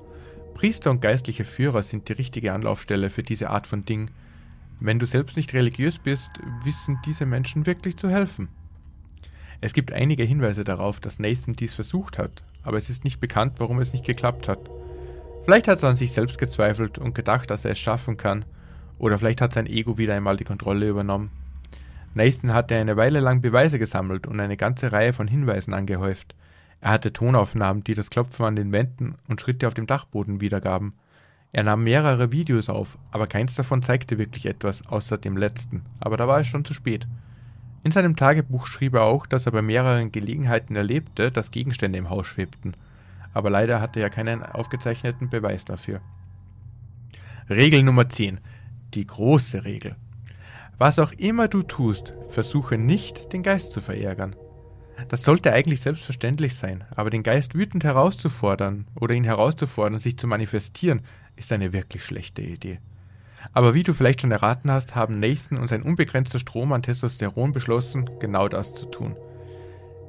Priester 0.54 0.90
und 0.90 1.00
geistliche 1.00 1.45
Führer 1.45 1.83
sind 1.83 2.09
die 2.09 2.14
richtige 2.14 2.52
Anlaufstelle 2.52 3.11
für 3.11 3.23
diese 3.23 3.50
Art 3.50 3.66
von 3.66 3.85
Ding. 3.85 4.11
Wenn 4.81 4.99
du 4.99 5.07
selbst 5.07 5.37
nicht 5.37 5.52
religiös 5.52 5.99
bist, 5.99 6.31
wissen 6.64 6.99
diese 7.04 7.26
Menschen 7.26 7.66
wirklich 7.66 7.97
zu 7.97 8.09
helfen. 8.09 8.49
Es 9.61 9.75
gibt 9.75 9.92
einige 9.92 10.25
Hinweise 10.25 10.64
darauf, 10.64 10.99
dass 10.99 11.19
Nathan 11.19 11.54
dies 11.54 11.75
versucht 11.75 12.19
hat, 12.19 12.42
aber 12.62 12.78
es 12.78 12.90
ist 12.90 13.04
nicht 13.04 13.21
bekannt, 13.21 13.54
warum 13.59 13.81
es 13.81 13.92
nicht 13.92 14.04
geklappt 14.04 14.49
hat. 14.49 14.59
Vielleicht 15.45 15.69
hat 15.69 15.83
er 15.83 15.90
an 15.90 15.97
sich 15.97 16.12
selbst 16.12 16.38
gezweifelt 16.38 16.99
und 16.99 17.14
gedacht, 17.14 17.50
dass 17.50 17.64
er 17.64 17.73
es 17.73 17.78
schaffen 17.78 18.16
kann, 18.16 18.45
oder 18.99 19.19
vielleicht 19.19 19.40
hat 19.40 19.52
sein 19.52 19.66
Ego 19.66 19.99
wieder 19.99 20.14
einmal 20.14 20.37
die 20.37 20.45
Kontrolle 20.45 20.88
übernommen. 20.88 21.31
Nathan 22.14 22.52
hatte 22.52 22.76
eine 22.76 22.97
Weile 22.97 23.21
lang 23.21 23.40
Beweise 23.40 23.78
gesammelt 23.78 24.26
und 24.26 24.38
eine 24.38 24.57
ganze 24.57 24.92
Reihe 24.92 25.12
von 25.12 25.28
Hinweisen 25.28 25.73
angehäuft. 25.73 26.35
Er 26.83 26.90
hatte 26.90 27.12
Tonaufnahmen, 27.12 27.85
die 27.85 27.95
das 27.95 28.11
Klopfen 28.11 28.45
an 28.45 28.57
den 28.57 28.73
Wänden 28.73 29.14
und 29.28 29.40
Schritte 29.40 29.66
auf 29.66 29.75
dem 29.75 29.87
Dachboden 29.87 30.40
wiedergaben. 30.40 30.92
Er 31.52 31.62
nahm 31.62 31.85
mehrere 31.85 32.33
Videos 32.33 32.69
auf, 32.69 32.99
aber 33.11 33.26
keins 33.26 33.54
davon 33.54 33.83
zeigte 33.83 34.19
wirklich 34.19 34.47
etwas, 34.47 34.87
außer 34.87 35.16
dem 35.16 35.37
letzten, 35.37 35.83
aber 36.00 36.16
da 36.16 36.26
war 36.26 36.40
es 36.40 36.47
schon 36.47 36.64
zu 36.64 36.75
spät. 36.75 37.07
In 37.85 37.92
seinem 37.92 38.16
Tagebuch 38.16 38.66
schrieb 38.66 38.95
er 38.95 39.02
auch, 39.02 39.26
dass 39.26 39.47
er 39.47 39.52
bei 39.52 39.62
mehreren 39.62 40.12
Gelegenheiten 40.12 40.76
erlebte, 40.76 41.31
dass 41.31 41.50
Gegenstände 41.50 41.99
im 41.99 42.11
Haus 42.11 42.26
schwebten. 42.26 42.75
Aber 43.35 43.50
leider 43.50 43.81
hatte 43.81 44.00
er 44.00 44.11
keinen 44.11 44.42
aufgezeichneten 44.42 45.31
Beweis 45.31 45.64
dafür. 45.64 46.00
Regel 47.50 47.83
Nummer 47.83 48.09
10. 48.09 48.38
Die 48.95 49.07
große 49.07 49.64
Regel. 49.64 49.97
Was 50.83 50.99
auch 50.99 51.12
immer 51.12 51.47
du 51.47 51.62
tust, 51.62 52.12
versuche 52.31 52.77
nicht, 52.77 53.33
den 53.33 53.45
Geist 53.45 53.71
zu 53.71 53.81
verärgern. 53.81 54.35
Das 55.07 55.23
sollte 55.23 55.53
eigentlich 55.53 55.81
selbstverständlich 55.81 56.57
sein, 56.57 56.83
aber 56.97 57.09
den 57.09 57.23
Geist 57.23 57.55
wütend 57.55 57.85
herauszufordern 57.85 58.89
oder 58.97 59.15
ihn 59.15 59.23
herauszufordern, 59.23 60.01
sich 60.01 60.19
zu 60.19 60.27
manifestieren, 60.27 61.03
ist 61.37 61.53
eine 61.53 61.73
wirklich 61.73 62.05
schlechte 62.05 62.43
Idee. 62.43 62.81
Aber 63.53 63.75
wie 63.75 63.85
du 63.85 63.95
vielleicht 63.95 64.23
schon 64.23 64.33
erraten 64.33 64.73
hast, 64.73 64.97
haben 64.97 65.21
Nathan 65.21 65.57
und 65.57 65.69
sein 65.69 65.83
unbegrenzter 65.85 66.41
Strom 66.41 66.73
an 66.73 66.83
Testosteron 66.83 67.53
beschlossen, 67.53 68.11
genau 68.19 68.49
das 68.49 68.75
zu 68.75 68.87
tun. 68.87 69.15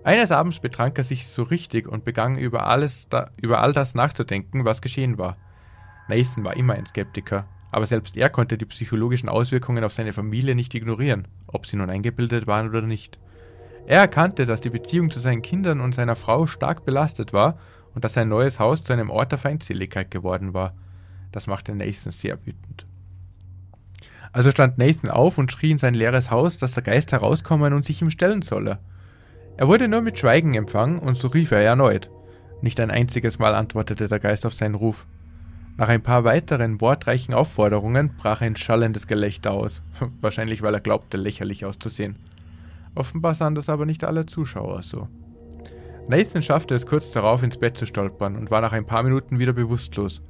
Eines 0.04 0.32
Abends 0.32 0.60
betrank 0.60 0.98
er 0.98 1.04
sich 1.04 1.28
so 1.28 1.44
richtig 1.44 1.88
und 1.88 2.04
begann 2.04 2.36
über, 2.36 2.66
alles 2.66 3.08
da, 3.10 3.30
über 3.40 3.62
all 3.62 3.74
das 3.74 3.94
nachzudenken, 3.94 4.66
was 4.66 4.82
geschehen 4.82 5.20
war. 5.20 5.38
Nathan 6.08 6.44
war 6.44 6.58
immer 6.58 6.74
ein 6.74 6.88
Skeptiker, 6.88 7.46
aber 7.74 7.88
selbst 7.88 8.16
er 8.16 8.30
konnte 8.30 8.56
die 8.56 8.66
psychologischen 8.66 9.30
Auswirkungen 9.30 9.84
auf 9.84 9.94
seine 9.94 10.14
Familie 10.14 10.54
nicht 10.54 10.76
ignorieren, 10.76 11.28
ob 11.48 11.66
sie 11.66 11.76
nun 11.76 11.90
eingebildet 11.90 12.46
waren 12.46 12.70
oder 12.70 12.84
nicht. 12.84 13.18
Er 13.88 14.00
erkannte, 14.00 14.46
dass 14.46 14.62
die 14.62 14.70
Beziehung 14.70 15.10
zu 15.10 15.20
seinen 15.20 15.42
Kindern 15.42 15.82
und 15.82 15.96
seiner 15.96 16.16
Frau 16.16 16.46
stark 16.46 16.86
belastet 16.86 17.34
war 17.34 17.58
und 17.96 18.04
dass 18.04 18.14
sein 18.14 18.30
neues 18.30 18.60
Haus 18.60 18.84
zu 18.84 18.94
einem 18.94 19.10
Ort 19.10 19.32
der 19.32 19.40
Feindseligkeit 19.40 20.12
geworden 20.12 20.54
war. 20.54 20.76
Das 21.32 21.48
machte 21.48 21.74
Nathan 21.74 22.12
sehr 22.12 22.38
wütend. 22.46 22.86
Also 24.32 24.52
stand 24.52 24.78
Nathan 24.78 25.10
auf 25.10 25.40
und 25.40 25.52
schrie 25.52 25.72
in 25.72 25.80
sein 25.80 25.96
leeres 25.96 26.30
Haus, 26.30 26.60
dass 26.60 26.74
der 26.74 26.84
Geist 26.84 27.12
herauskommen 27.12 27.74
und 27.74 27.86
sich 27.86 28.04
ihm 28.04 28.12
stellen 28.12 28.44
solle. 28.44 28.78
Er 29.58 29.68
wurde 29.68 29.88
nur 29.88 30.02
mit 30.02 30.20
Schweigen 30.20 30.54
empfangen 30.54 31.00
und 31.00 31.18
so 31.18 31.28
rief 31.28 31.50
er 31.50 31.62
erneut. 31.62 32.12
Nicht 32.62 32.80
ein 32.80 32.92
einziges 32.92 33.40
Mal 33.40 33.56
antwortete 33.56 34.08
der 34.08 34.20
Geist 34.20 34.46
auf 34.46 34.54
seinen 34.54 34.76
Ruf. 34.76 35.08
Nach 35.76 35.90
ein 35.90 36.04
paar 36.04 36.24
weiteren 36.24 36.82
wortreichen 36.82 37.34
Aufforderungen 37.34 38.12
brach 38.16 38.42
ein 38.42 38.56
schallendes 38.56 39.08
Gelächter 39.08 39.52
aus, 39.52 39.82
wahrscheinlich 40.22 40.62
weil 40.62 40.76
er 40.76 40.82
glaubte, 40.82 41.18
lächerlich 41.18 41.66
auszusehen. 41.66 42.18
Offenbar 42.94 43.34
sahen 43.34 43.56
das 43.56 43.70
aber 43.70 43.86
nicht 43.86 44.04
alle 44.04 44.28
Zuschauer 44.28 44.84
so. 44.84 45.08
Nathan 46.08 46.44
schaffte 46.44 46.76
es 46.76 46.86
kurz 46.86 47.12
darauf 47.12 47.42
ins 47.42 47.58
Bett 47.58 47.78
zu 47.78 47.88
stolpern 47.88 48.36
und 48.36 48.52
war 48.52 48.62
nach 48.62 48.74
ein 48.74 48.86
paar 48.86 49.02
Minuten 49.02 49.40
wieder 49.40 49.54
bewusstlos. 49.54 50.22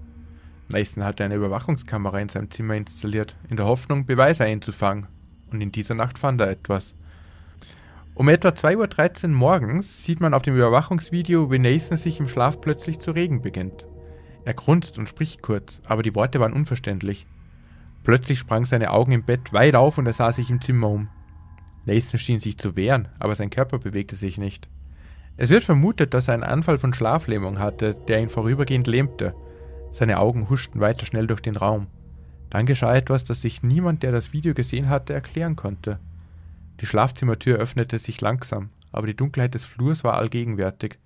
Nathan 0.70 1.04
hatte 1.04 1.26
eine 1.26 1.36
Überwachungskamera 1.36 2.20
in 2.20 2.30
seinem 2.30 2.50
Zimmer 2.50 2.76
installiert, 2.76 3.36
in 3.50 3.58
der 3.58 3.66
Hoffnung, 3.66 4.06
Beweise 4.06 4.46
einzufangen. 4.46 5.08
Und 5.52 5.60
in 5.62 5.72
dieser 5.72 5.94
Nacht 5.94 6.20
fand 6.20 6.40
er 6.40 6.50
etwas. 6.50 6.96
Um 8.16 8.30
etwa 8.30 8.50
2.13 8.50 9.24
Uhr 9.24 9.30
morgens 9.30 10.04
sieht 10.04 10.22
man 10.22 10.34
auf 10.34 10.44
dem 10.44 10.56
Überwachungsvideo, 10.56 11.52
wie 11.52 11.60
Nathan 11.60 11.98
sich 11.98 12.20
im 12.20 12.28
Schlaf 12.28 12.62
plötzlich 12.62 13.00
zu 13.00 13.12
regen 13.12 13.42
beginnt. 13.42 13.88
Er 14.46 14.54
grunzt 14.54 14.98
und 14.98 15.08
spricht 15.08 15.42
kurz, 15.42 15.82
aber 15.86 16.04
die 16.04 16.16
Worte 16.16 16.40
waren 16.40 16.54
unverständlich. 16.54 17.26
Plötzlich 18.04 18.40
sprang 18.40 18.66
seine 18.66 18.92
Augen 18.92 19.14
im 19.14 19.24
Bett 19.24 19.54
weit 19.54 19.76
auf 19.76 19.98
und 19.98 20.06
er 20.06 20.14
sah 20.14 20.32
sich 20.32 20.50
im 20.50 20.62
Zimmer 20.62 20.90
um. 20.90 21.08
Nathan 21.86 22.20
schien 22.20 22.40
sich 22.40 22.58
zu 22.58 22.76
wehren, 22.76 23.08
aber 23.20 23.36
sein 23.36 23.50
Körper 23.50 23.80
bewegte 23.80 24.16
sich 24.16 24.38
nicht. 24.38 24.68
Es 25.36 25.50
wird 25.50 25.64
vermutet, 25.64 26.14
dass 26.14 26.28
er 26.28 26.36
einen 26.36 26.44
Anfall 26.44 26.78
von 26.78 26.94
Schlaflähmung 26.94 27.60
hatte, 27.60 27.96
der 28.08 28.22
ihn 28.22 28.30
vorübergehend 28.30 28.88
lähmte. 28.88 29.34
Seine 29.92 30.20
Augen 30.20 30.50
huschten 30.50 30.80
weiter 30.80 31.06
schnell 31.06 31.28
durch 31.28 31.42
den 31.42 31.56
Raum. 31.56 31.88
Dann 32.50 32.66
geschah 32.66 32.96
etwas, 32.96 33.24
das 33.24 33.42
sich 33.42 33.64
niemand, 33.64 34.04
der 34.04 34.12
das 34.12 34.32
Video 34.32 34.54
gesehen 34.54 34.90
hatte, 34.90 35.14
erklären 35.14 35.56
konnte. 35.56 36.00
Die 36.82 36.86
Schlafzimmertür 36.86 37.58
öffnete 37.58 37.98
sich 37.98 38.22
langsam, 38.22 38.70
aber 38.92 39.08
die 39.08 39.16
Dunkelheit 39.16 39.56
des 39.56 39.66
Flurs 39.66 40.04
war 40.04 40.16
allgegenwärtig. 40.16 41.00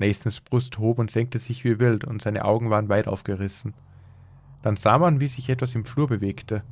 Nathans 0.00 0.40
Brust 0.40 0.78
hob 0.78 0.98
und 0.98 1.10
senkte 1.10 1.38
sich 1.38 1.62
wie 1.64 1.78
wild, 1.78 2.04
und 2.04 2.22
seine 2.22 2.44
Augen 2.44 2.70
waren 2.70 2.88
weit 2.88 3.06
aufgerissen. 3.06 3.74
Dann 4.62 4.76
sah 4.76 4.98
man, 4.98 5.20
wie 5.20 5.28
sich 5.28 5.48
etwas 5.48 5.74
im 5.74 5.84
Flur 5.84 6.08
bewegte. 6.08 6.62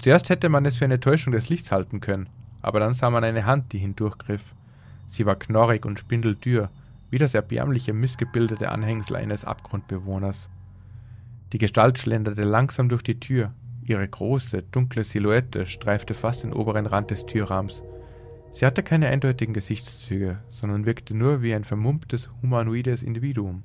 Zuerst 0.00 0.28
hätte 0.28 0.48
man 0.48 0.66
es 0.66 0.76
für 0.76 0.84
eine 0.84 1.00
Täuschung 1.00 1.32
des 1.32 1.48
Lichts 1.48 1.72
halten 1.72 2.00
können, 2.00 2.28
aber 2.60 2.80
dann 2.80 2.92
sah 2.92 3.08
man 3.08 3.24
eine 3.24 3.46
Hand, 3.46 3.72
die 3.72 3.78
hindurchgriff. 3.78 4.42
Sie 5.08 5.24
war 5.24 5.36
knorrig 5.36 5.86
und 5.86 5.98
spindeldürr, 5.98 6.70
wie 7.10 7.18
das 7.18 7.34
erbärmliche, 7.34 7.92
missgebildete 7.92 8.70
Anhängsel 8.70 9.16
eines 9.16 9.44
Abgrundbewohners. 9.44 10.50
Die 11.52 11.58
Gestalt 11.58 11.98
schlenderte 11.98 12.42
langsam 12.42 12.88
durch 12.88 13.02
die 13.02 13.20
Tür. 13.20 13.52
Ihre 13.84 14.06
große, 14.06 14.64
dunkle 14.64 15.04
Silhouette 15.04 15.64
streifte 15.64 16.14
fast 16.14 16.42
den 16.42 16.52
oberen 16.52 16.86
Rand 16.86 17.12
des 17.12 17.24
Türrahmens. 17.24 17.82
Sie 18.52 18.64
hatte 18.64 18.82
keine 18.82 19.08
eindeutigen 19.08 19.52
Gesichtszüge, 19.52 20.38
sondern 20.48 20.86
wirkte 20.86 21.14
nur 21.14 21.42
wie 21.42 21.54
ein 21.54 21.64
vermummtes, 21.64 22.30
humanoides 22.42 23.02
Individuum. 23.02 23.62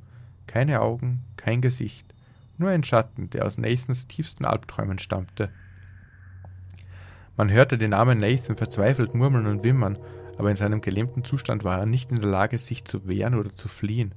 Keine 0.47 0.81
Augen, 0.81 1.21
kein 1.37 1.61
Gesicht, 1.61 2.13
nur 2.57 2.69
ein 2.69 2.83
Schatten, 2.83 3.29
der 3.29 3.45
aus 3.45 3.57
Nathans 3.57 4.07
tiefsten 4.07 4.45
Albträumen 4.45 4.99
stammte. 4.99 5.49
Man 7.37 7.49
hörte 7.49 7.77
den 7.77 7.91
Namen 7.91 8.19
Nathan 8.19 8.57
verzweifelt 8.57 9.15
murmeln 9.15 9.47
und 9.47 9.63
wimmern, 9.63 9.97
aber 10.37 10.49
in 10.49 10.55
seinem 10.55 10.81
gelähmten 10.81 11.23
Zustand 11.23 11.63
war 11.63 11.79
er 11.79 11.85
nicht 11.85 12.11
in 12.11 12.19
der 12.19 12.29
Lage, 12.29 12.57
sich 12.57 12.85
zu 12.85 13.07
wehren 13.07 13.35
oder 13.35 13.55
zu 13.55 13.67
fliehen. 13.67 14.13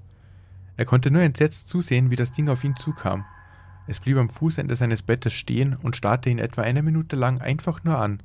Er 0.76 0.84
konnte 0.84 1.10
nur 1.10 1.22
entsetzt 1.22 1.68
zusehen, 1.68 2.10
wie 2.10 2.16
das 2.16 2.32
Ding 2.32 2.48
auf 2.48 2.64
ihn 2.64 2.76
zukam. 2.76 3.24
Es 3.86 4.00
blieb 4.00 4.16
am 4.16 4.30
Fußende 4.30 4.76
seines 4.76 5.02
Bettes 5.02 5.34
stehen 5.34 5.76
und 5.76 5.96
starrte 5.96 6.30
ihn 6.30 6.38
etwa 6.38 6.62
eine 6.62 6.82
Minute 6.82 7.16
lang 7.16 7.40
einfach 7.40 7.84
nur 7.84 7.98
an. 7.98 8.22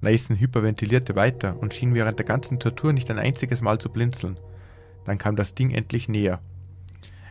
Nathan 0.00 0.38
hyperventilierte 0.38 1.16
weiter 1.16 1.58
und 1.58 1.74
schien 1.74 1.94
während 1.94 2.18
der 2.18 2.26
ganzen 2.26 2.60
Tortur 2.60 2.92
nicht 2.92 3.10
ein 3.10 3.18
einziges 3.18 3.60
Mal 3.60 3.78
zu 3.78 3.90
blinzeln. 3.90 4.38
Dann 5.04 5.18
kam 5.18 5.36
das 5.36 5.54
Ding 5.54 5.70
endlich 5.70 6.08
näher. 6.08 6.40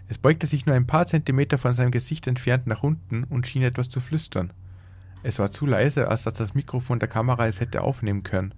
Es 0.10 0.18
beugte 0.18 0.48
sich 0.48 0.66
nur 0.66 0.76
ein 0.76 0.88
paar 0.88 1.08
Zentimeter 1.08 1.58
von 1.58 1.74
seinem 1.74 1.92
Gesicht 1.92 2.28
entfernt 2.28 2.68
nach 2.68 2.84
unten 2.84 3.24
und 3.26 3.48
schien 3.48 3.64
etwas 3.64 3.90
zu 3.90 4.00
flüstern. 4.00 4.52
Es 5.24 5.40
war 5.40 5.52
zu 5.52 5.66
leise, 5.66 6.08
als 6.08 6.24
dass 6.24 6.34
das 6.36 6.54
Mikrofon 6.54 7.00
der 7.00 7.10
Kamera 7.10 7.48
es 7.48 7.60
hätte 7.60 7.82
aufnehmen 7.82 8.24
können, 8.24 8.54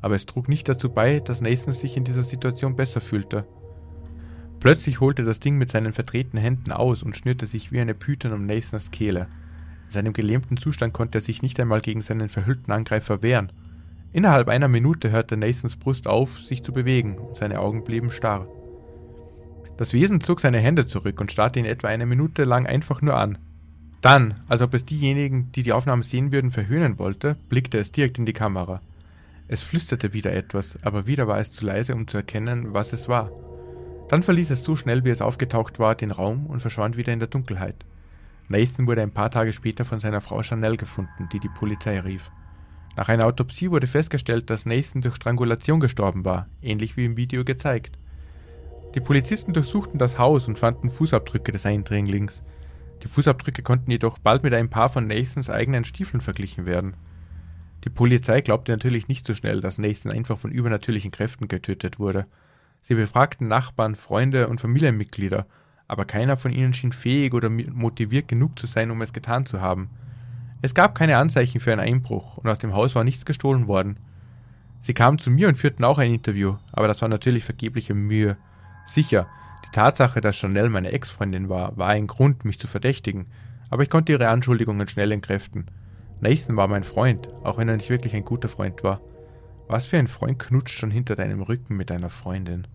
aber 0.00 0.14
es 0.14 0.26
trug 0.26 0.48
nicht 0.48 0.68
dazu 0.68 0.90
bei, 0.90 1.20
dass 1.20 1.40
Nathan 1.40 1.72
sich 1.72 1.96
in 1.96 2.04
dieser 2.04 2.24
Situation 2.24 2.76
besser 2.76 3.00
fühlte. 3.00 3.46
Plötzlich 4.58 5.00
holte 5.00 5.24
das 5.24 5.40
Ding 5.40 5.56
mit 5.56 5.70
seinen 5.70 5.94
verdrehten 5.94 6.38
Händen 6.38 6.72
aus 6.72 7.02
und 7.02 7.16
schnürte 7.16 7.46
sich 7.46 7.72
wie 7.72 7.80
eine 7.80 7.94
Python 7.94 8.32
um 8.32 8.44
Nathans 8.44 8.90
Kehle. 8.90 9.26
In 9.90 9.94
seinem 9.94 10.12
gelähmten 10.12 10.56
Zustand 10.56 10.92
konnte 10.92 11.18
er 11.18 11.20
sich 11.20 11.42
nicht 11.42 11.58
einmal 11.58 11.80
gegen 11.80 12.00
seinen 12.00 12.28
verhüllten 12.28 12.70
Angreifer 12.70 13.24
wehren. 13.24 13.50
Innerhalb 14.12 14.48
einer 14.48 14.68
Minute 14.68 15.10
hörte 15.10 15.36
Nathans 15.36 15.74
Brust 15.74 16.06
auf, 16.06 16.38
sich 16.38 16.62
zu 16.62 16.72
bewegen, 16.72 17.18
und 17.18 17.36
seine 17.36 17.58
Augen 17.58 17.82
blieben 17.82 18.12
starr. 18.12 18.46
Das 19.78 19.92
Wesen 19.92 20.20
zog 20.20 20.38
seine 20.38 20.60
Hände 20.60 20.86
zurück 20.86 21.20
und 21.20 21.32
starrte 21.32 21.58
ihn 21.58 21.64
etwa 21.64 21.88
eine 21.88 22.06
Minute 22.06 22.44
lang 22.44 22.68
einfach 22.68 23.02
nur 23.02 23.16
an. 23.16 23.38
Dann, 24.00 24.34
als 24.46 24.62
ob 24.62 24.74
es 24.74 24.84
diejenigen, 24.84 25.50
die 25.56 25.64
die 25.64 25.72
Aufnahme 25.72 26.04
sehen 26.04 26.30
würden, 26.30 26.52
verhöhnen 26.52 27.00
wollte, 27.00 27.34
blickte 27.48 27.78
es 27.78 27.90
direkt 27.90 28.16
in 28.16 28.26
die 28.26 28.32
Kamera. 28.32 28.80
Es 29.48 29.60
flüsterte 29.60 30.12
wieder 30.12 30.32
etwas, 30.32 30.78
aber 30.84 31.08
wieder 31.08 31.26
war 31.26 31.38
es 31.38 31.50
zu 31.50 31.66
leise, 31.66 31.96
um 31.96 32.06
zu 32.06 32.16
erkennen, 32.16 32.74
was 32.74 32.92
es 32.92 33.08
war. 33.08 33.32
Dann 34.08 34.22
verließ 34.22 34.50
es 34.50 34.62
so 34.62 34.76
schnell, 34.76 35.04
wie 35.04 35.10
es 35.10 35.20
aufgetaucht 35.20 35.80
war, 35.80 35.96
den 35.96 36.12
Raum 36.12 36.46
und 36.46 36.60
verschwand 36.60 36.96
wieder 36.96 37.12
in 37.12 37.18
der 37.18 37.26
Dunkelheit. 37.26 37.84
Nathan 38.50 38.88
wurde 38.88 39.02
ein 39.02 39.12
paar 39.12 39.30
Tage 39.30 39.52
später 39.52 39.84
von 39.84 40.00
seiner 40.00 40.20
Frau 40.20 40.42
Chanel 40.42 40.76
gefunden, 40.76 41.28
die 41.32 41.38
die 41.38 41.48
Polizei 41.48 42.00
rief. 42.00 42.32
Nach 42.96 43.08
einer 43.08 43.26
Autopsie 43.26 43.70
wurde 43.70 43.86
festgestellt, 43.86 44.50
dass 44.50 44.66
Nathan 44.66 45.02
durch 45.02 45.14
Strangulation 45.14 45.78
gestorben 45.78 46.24
war, 46.24 46.48
ähnlich 46.60 46.96
wie 46.96 47.04
im 47.04 47.16
Video 47.16 47.44
gezeigt. 47.44 47.96
Die 48.96 49.00
Polizisten 49.00 49.52
durchsuchten 49.52 50.00
das 50.00 50.18
Haus 50.18 50.48
und 50.48 50.58
fanden 50.58 50.90
Fußabdrücke 50.90 51.52
des 51.52 51.64
Eindringlings. 51.64 52.42
Die 53.04 53.08
Fußabdrücke 53.08 53.62
konnten 53.62 53.92
jedoch 53.92 54.18
bald 54.18 54.42
mit 54.42 54.52
ein 54.52 54.68
paar 54.68 54.88
von 54.88 55.06
Nathans 55.06 55.48
eigenen 55.48 55.84
Stiefeln 55.84 56.20
verglichen 56.20 56.66
werden. 56.66 56.96
Die 57.84 57.90
Polizei 57.90 58.40
glaubte 58.40 58.72
natürlich 58.72 59.06
nicht 59.06 59.24
so 59.26 59.34
schnell, 59.34 59.60
dass 59.60 59.78
Nathan 59.78 60.10
einfach 60.10 60.38
von 60.40 60.50
übernatürlichen 60.50 61.12
Kräften 61.12 61.46
getötet 61.46 62.00
wurde. 62.00 62.26
Sie 62.82 62.96
befragten 62.96 63.46
Nachbarn, 63.46 63.94
Freunde 63.94 64.48
und 64.48 64.60
Familienmitglieder, 64.60 65.46
aber 65.90 66.04
keiner 66.04 66.36
von 66.36 66.52
ihnen 66.52 66.72
schien 66.72 66.92
fähig 66.92 67.34
oder 67.34 67.50
motiviert 67.50 68.28
genug 68.28 68.56
zu 68.56 68.68
sein, 68.68 68.92
um 68.92 69.02
es 69.02 69.12
getan 69.12 69.44
zu 69.44 69.60
haben. 69.60 69.90
Es 70.62 70.72
gab 70.72 70.94
keine 70.94 71.16
Anzeichen 71.16 71.60
für 71.60 71.72
einen 71.72 71.80
Einbruch 71.80 72.36
und 72.36 72.48
aus 72.48 72.60
dem 72.60 72.74
Haus 72.74 72.94
war 72.94 73.02
nichts 73.02 73.24
gestohlen 73.24 73.66
worden. 73.66 73.98
Sie 74.80 74.94
kamen 74.94 75.18
zu 75.18 75.32
mir 75.32 75.48
und 75.48 75.58
führten 75.58 75.82
auch 75.82 75.98
ein 75.98 76.14
Interview, 76.14 76.54
aber 76.70 76.86
das 76.86 77.02
war 77.02 77.08
natürlich 77.08 77.42
vergebliche 77.42 77.94
Mühe. 77.94 78.36
Sicher, 78.86 79.26
die 79.66 79.72
Tatsache, 79.72 80.20
dass 80.20 80.36
Chanel 80.36 80.68
meine 80.68 80.92
Ex-Freundin 80.92 81.48
war, 81.48 81.76
war 81.76 81.88
ein 81.88 82.06
Grund, 82.06 82.44
mich 82.44 82.60
zu 82.60 82.68
verdächtigen, 82.68 83.26
aber 83.68 83.82
ich 83.82 83.90
konnte 83.90 84.12
ihre 84.12 84.28
Anschuldigungen 84.28 84.86
schnell 84.86 85.10
entkräften. 85.10 85.66
Nathan 86.20 86.56
war 86.56 86.68
mein 86.68 86.84
Freund, 86.84 87.28
auch 87.42 87.58
wenn 87.58 87.68
er 87.68 87.76
nicht 87.76 87.90
wirklich 87.90 88.14
ein 88.14 88.24
guter 88.24 88.48
Freund 88.48 88.84
war. 88.84 89.00
Was 89.66 89.86
für 89.86 89.98
ein 89.98 90.06
Freund 90.08 90.38
knutscht 90.38 90.78
schon 90.78 90.92
hinter 90.92 91.16
deinem 91.16 91.42
Rücken 91.42 91.76
mit 91.76 91.90
deiner 91.90 92.10
Freundin? 92.10 92.68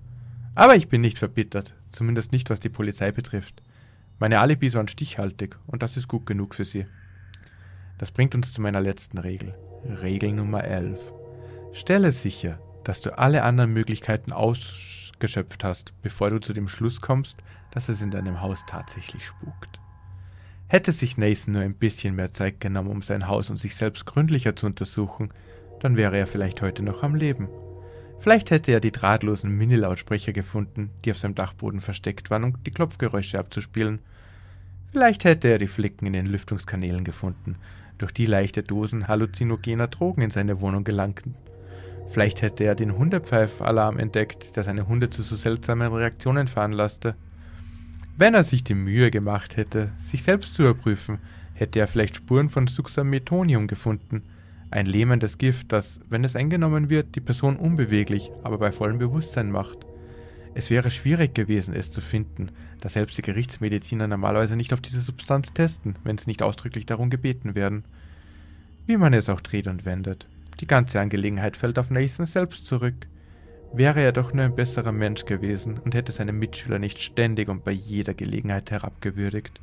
Aber 0.53 0.75
ich 0.75 0.89
bin 0.89 0.99
nicht 0.99 1.17
verbittert, 1.17 1.75
zumindest 1.95 2.31
nicht 2.31 2.49
was 2.49 2.59
die 2.59 2.69
Polizei 2.69 3.11
betrifft. 3.11 3.61
Meine 4.19 4.39
Alibis 4.39 4.75
waren 4.75 4.87
stichhaltig 4.87 5.57
und 5.67 5.81
das 5.81 5.97
ist 5.97 6.07
gut 6.07 6.25
genug 6.25 6.55
für 6.55 6.65
sie. 6.65 6.85
Das 7.97 8.11
bringt 8.11 8.35
uns 8.35 8.53
zu 8.53 8.61
meiner 8.61 8.81
letzten 8.81 9.17
Regel. 9.17 9.55
Regel 10.01 10.33
Nummer 10.33 10.63
11. 10.63 10.99
Stelle 11.73 12.11
sicher, 12.11 12.59
dass 12.83 13.01
du 13.01 13.17
alle 13.17 13.43
anderen 13.43 13.73
Möglichkeiten 13.73 14.31
ausgeschöpft 14.31 15.63
hast, 15.63 15.93
bevor 16.01 16.29
du 16.29 16.39
zu 16.39 16.53
dem 16.53 16.67
Schluss 16.67 17.01
kommst, 17.01 17.37
dass 17.71 17.89
es 17.89 18.01
in 18.01 18.11
deinem 18.11 18.41
Haus 18.41 18.65
tatsächlich 18.67 19.25
spukt. 19.25 19.79
Hätte 20.67 20.91
sich 20.91 21.17
Nathan 21.17 21.53
nur 21.53 21.61
ein 21.61 21.75
bisschen 21.75 22.15
mehr 22.15 22.31
Zeit 22.31 22.59
genommen, 22.59 22.89
um 22.89 23.01
sein 23.01 23.27
Haus 23.27 23.49
und 23.49 23.57
sich 23.57 23.75
selbst 23.75 24.05
gründlicher 24.05 24.55
zu 24.55 24.65
untersuchen, 24.65 25.29
dann 25.79 25.95
wäre 25.97 26.17
er 26.17 26.27
vielleicht 26.27 26.61
heute 26.61 26.81
noch 26.81 27.03
am 27.03 27.15
Leben. 27.15 27.49
Vielleicht 28.19 28.49
hätte 28.49 28.71
er 28.71 28.79
die 28.79 28.91
drahtlosen 28.91 29.55
Mini-Lautsprecher 29.55 30.33
gefunden, 30.33 30.89
die 31.03 31.11
auf 31.11 31.17
seinem 31.17 31.35
Dachboden 31.35 31.81
versteckt 31.81 32.29
waren, 32.29 32.43
um 32.43 32.63
die 32.63 32.71
Klopfgeräusche 32.71 33.37
abzuspielen. 33.37 33.99
Vielleicht 34.91 35.25
hätte 35.25 35.49
er 35.49 35.57
die 35.57 35.67
Flicken 35.67 36.07
in 36.07 36.13
den 36.13 36.25
Lüftungskanälen 36.25 37.03
gefunden, 37.03 37.57
durch 37.97 38.11
die 38.11 38.25
leichte 38.25 38.63
Dosen 38.63 39.07
halluzinogener 39.07 39.87
Drogen 39.87 40.21
in 40.21 40.31
seine 40.31 40.61
Wohnung 40.61 40.83
gelangten. 40.83 41.35
Vielleicht 42.11 42.41
hätte 42.41 42.63
er 42.63 42.75
den 42.75 42.97
Hundepfeifalarm 42.97 43.99
entdeckt, 43.99 44.55
der 44.55 44.63
seine 44.63 44.87
Hunde 44.87 45.09
zu 45.09 45.21
so 45.21 45.35
seltsamen 45.35 45.93
Reaktionen 45.93 46.47
veranlasste. 46.47 47.15
Wenn 48.17 48.33
er 48.33 48.43
sich 48.43 48.63
die 48.63 48.75
Mühe 48.75 49.11
gemacht 49.11 49.57
hätte, 49.57 49.91
sich 49.97 50.23
selbst 50.23 50.53
zu 50.53 50.63
überprüfen, 50.63 51.19
hätte 51.53 51.79
er 51.79 51.87
vielleicht 51.87 52.15
Spuren 52.15 52.49
von 52.49 52.67
Suxametonium 52.67 53.67
gefunden– 53.67 54.23
ein 54.75 54.85
lähmendes 54.87 55.37
Gift, 55.37 55.71
das, 55.71 56.01
wenn 56.09 56.25
es 56.25 56.35
eingenommen 56.35 56.89
wird, 56.89 57.15
die 57.15 57.21
Person 57.21 57.55
unbeweglich, 57.55 58.29
aber 58.43 58.57
bei 58.57 58.73
vollem 58.73 58.99
Bewusstsein 58.99 59.49
macht. 59.49 59.85
Es 60.53 60.69
wäre 60.69 60.91
schwierig 60.91 61.33
gewesen, 61.33 61.73
es 61.73 61.91
zu 61.91 62.01
finden, 62.01 62.51
da 62.81 62.89
selbst 62.89 63.17
die 63.17 63.21
Gerichtsmediziner 63.21 64.07
normalerweise 64.07 64.57
nicht 64.57 64.73
auf 64.73 64.81
diese 64.81 64.99
Substanz 64.99 65.53
testen, 65.53 65.95
wenn 66.03 66.17
sie 66.17 66.29
nicht 66.29 66.43
ausdrücklich 66.43 66.85
darum 66.85 67.09
gebeten 67.09 67.55
werden. 67.55 67.85
Wie 68.85 68.97
man 68.97 69.13
es 69.13 69.29
auch 69.29 69.39
dreht 69.39 69.67
und 69.67 69.85
wendet. 69.85 70.27
Die 70.59 70.67
ganze 70.67 70.99
Angelegenheit 70.99 71.55
fällt 71.55 71.79
auf 71.79 71.89
Nathan 71.89 72.25
selbst 72.25 72.65
zurück. 72.65 73.07
Wäre 73.73 74.01
er 74.01 74.11
doch 74.11 74.33
nur 74.33 74.43
ein 74.43 74.57
besserer 74.57 74.91
Mensch 74.91 75.23
gewesen 75.23 75.79
und 75.79 75.95
hätte 75.95 76.11
seine 76.11 76.33
Mitschüler 76.33 76.79
nicht 76.79 76.99
ständig 76.99 77.47
und 77.47 77.63
bei 77.63 77.71
jeder 77.71 78.13
Gelegenheit 78.13 78.71
herabgewürdigt. 78.71 79.61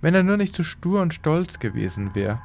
Wenn 0.00 0.16
er 0.16 0.24
nur 0.24 0.36
nicht 0.36 0.56
so 0.56 0.64
stur 0.64 1.00
und 1.00 1.14
stolz 1.14 1.60
gewesen 1.60 2.16
wäre, 2.16 2.40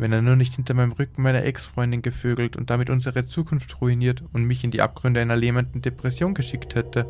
wenn 0.00 0.12
er 0.12 0.22
nur 0.22 0.34
nicht 0.34 0.54
hinter 0.54 0.72
meinem 0.72 0.92
Rücken 0.92 1.22
meine 1.22 1.42
Ex-Freundin 1.42 2.00
gevögelt 2.00 2.56
und 2.56 2.70
damit 2.70 2.88
unsere 2.88 3.26
Zukunft 3.26 3.80
ruiniert 3.82 4.24
und 4.32 4.44
mich 4.44 4.64
in 4.64 4.70
die 4.70 4.80
Abgründe 4.80 5.20
einer 5.20 5.36
lähmenden 5.36 5.82
Depression 5.82 6.32
geschickt 6.32 6.74
hätte, 6.74 7.06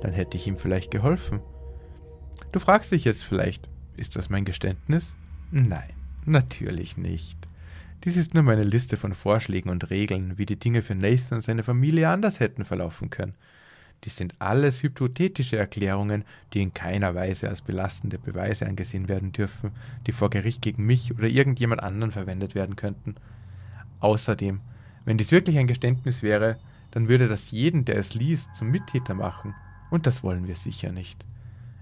dann 0.00 0.12
hätte 0.12 0.36
ich 0.36 0.46
ihm 0.46 0.56
vielleicht 0.56 0.92
geholfen. 0.92 1.40
Du 2.52 2.60
fragst 2.60 2.92
dich 2.92 3.04
jetzt 3.04 3.24
vielleicht, 3.24 3.68
ist 3.96 4.14
das 4.14 4.30
mein 4.30 4.44
Geständnis? 4.44 5.16
Nein, 5.50 5.90
natürlich 6.24 6.96
nicht. 6.96 7.36
Dies 8.04 8.16
ist 8.16 8.32
nur 8.32 8.44
meine 8.44 8.64
Liste 8.64 8.96
von 8.96 9.12
Vorschlägen 9.12 9.68
und 9.68 9.90
Regeln, 9.90 10.38
wie 10.38 10.46
die 10.46 10.58
Dinge 10.58 10.82
für 10.82 10.94
Nathan 10.94 11.38
und 11.38 11.40
seine 11.42 11.64
Familie 11.64 12.08
anders 12.08 12.38
hätten 12.38 12.64
verlaufen 12.64 13.10
können. 13.10 13.34
Dies 14.04 14.16
sind 14.16 14.34
alles 14.38 14.82
hypothetische 14.82 15.58
Erklärungen, 15.58 16.24
die 16.52 16.62
in 16.62 16.72
keiner 16.72 17.14
Weise 17.14 17.48
als 17.48 17.60
belastende 17.60 18.18
Beweise 18.18 18.66
angesehen 18.66 19.08
werden 19.08 19.32
dürfen, 19.32 19.72
die 20.06 20.12
vor 20.12 20.30
Gericht 20.30 20.62
gegen 20.62 20.86
mich 20.86 21.14
oder 21.14 21.28
irgendjemand 21.28 21.82
anderen 21.82 22.10
verwendet 22.10 22.54
werden 22.54 22.76
könnten. 22.76 23.16
Außerdem, 24.00 24.60
wenn 25.04 25.18
dies 25.18 25.32
wirklich 25.32 25.58
ein 25.58 25.66
Geständnis 25.66 26.22
wäre, 26.22 26.58
dann 26.92 27.08
würde 27.08 27.28
das 27.28 27.50
jeden, 27.50 27.84
der 27.84 27.96
es 27.96 28.14
liest, 28.14 28.54
zum 28.54 28.70
Mittäter 28.70 29.14
machen, 29.14 29.54
und 29.90 30.06
das 30.06 30.22
wollen 30.22 30.46
wir 30.46 30.56
sicher 30.56 30.92
nicht. 30.92 31.24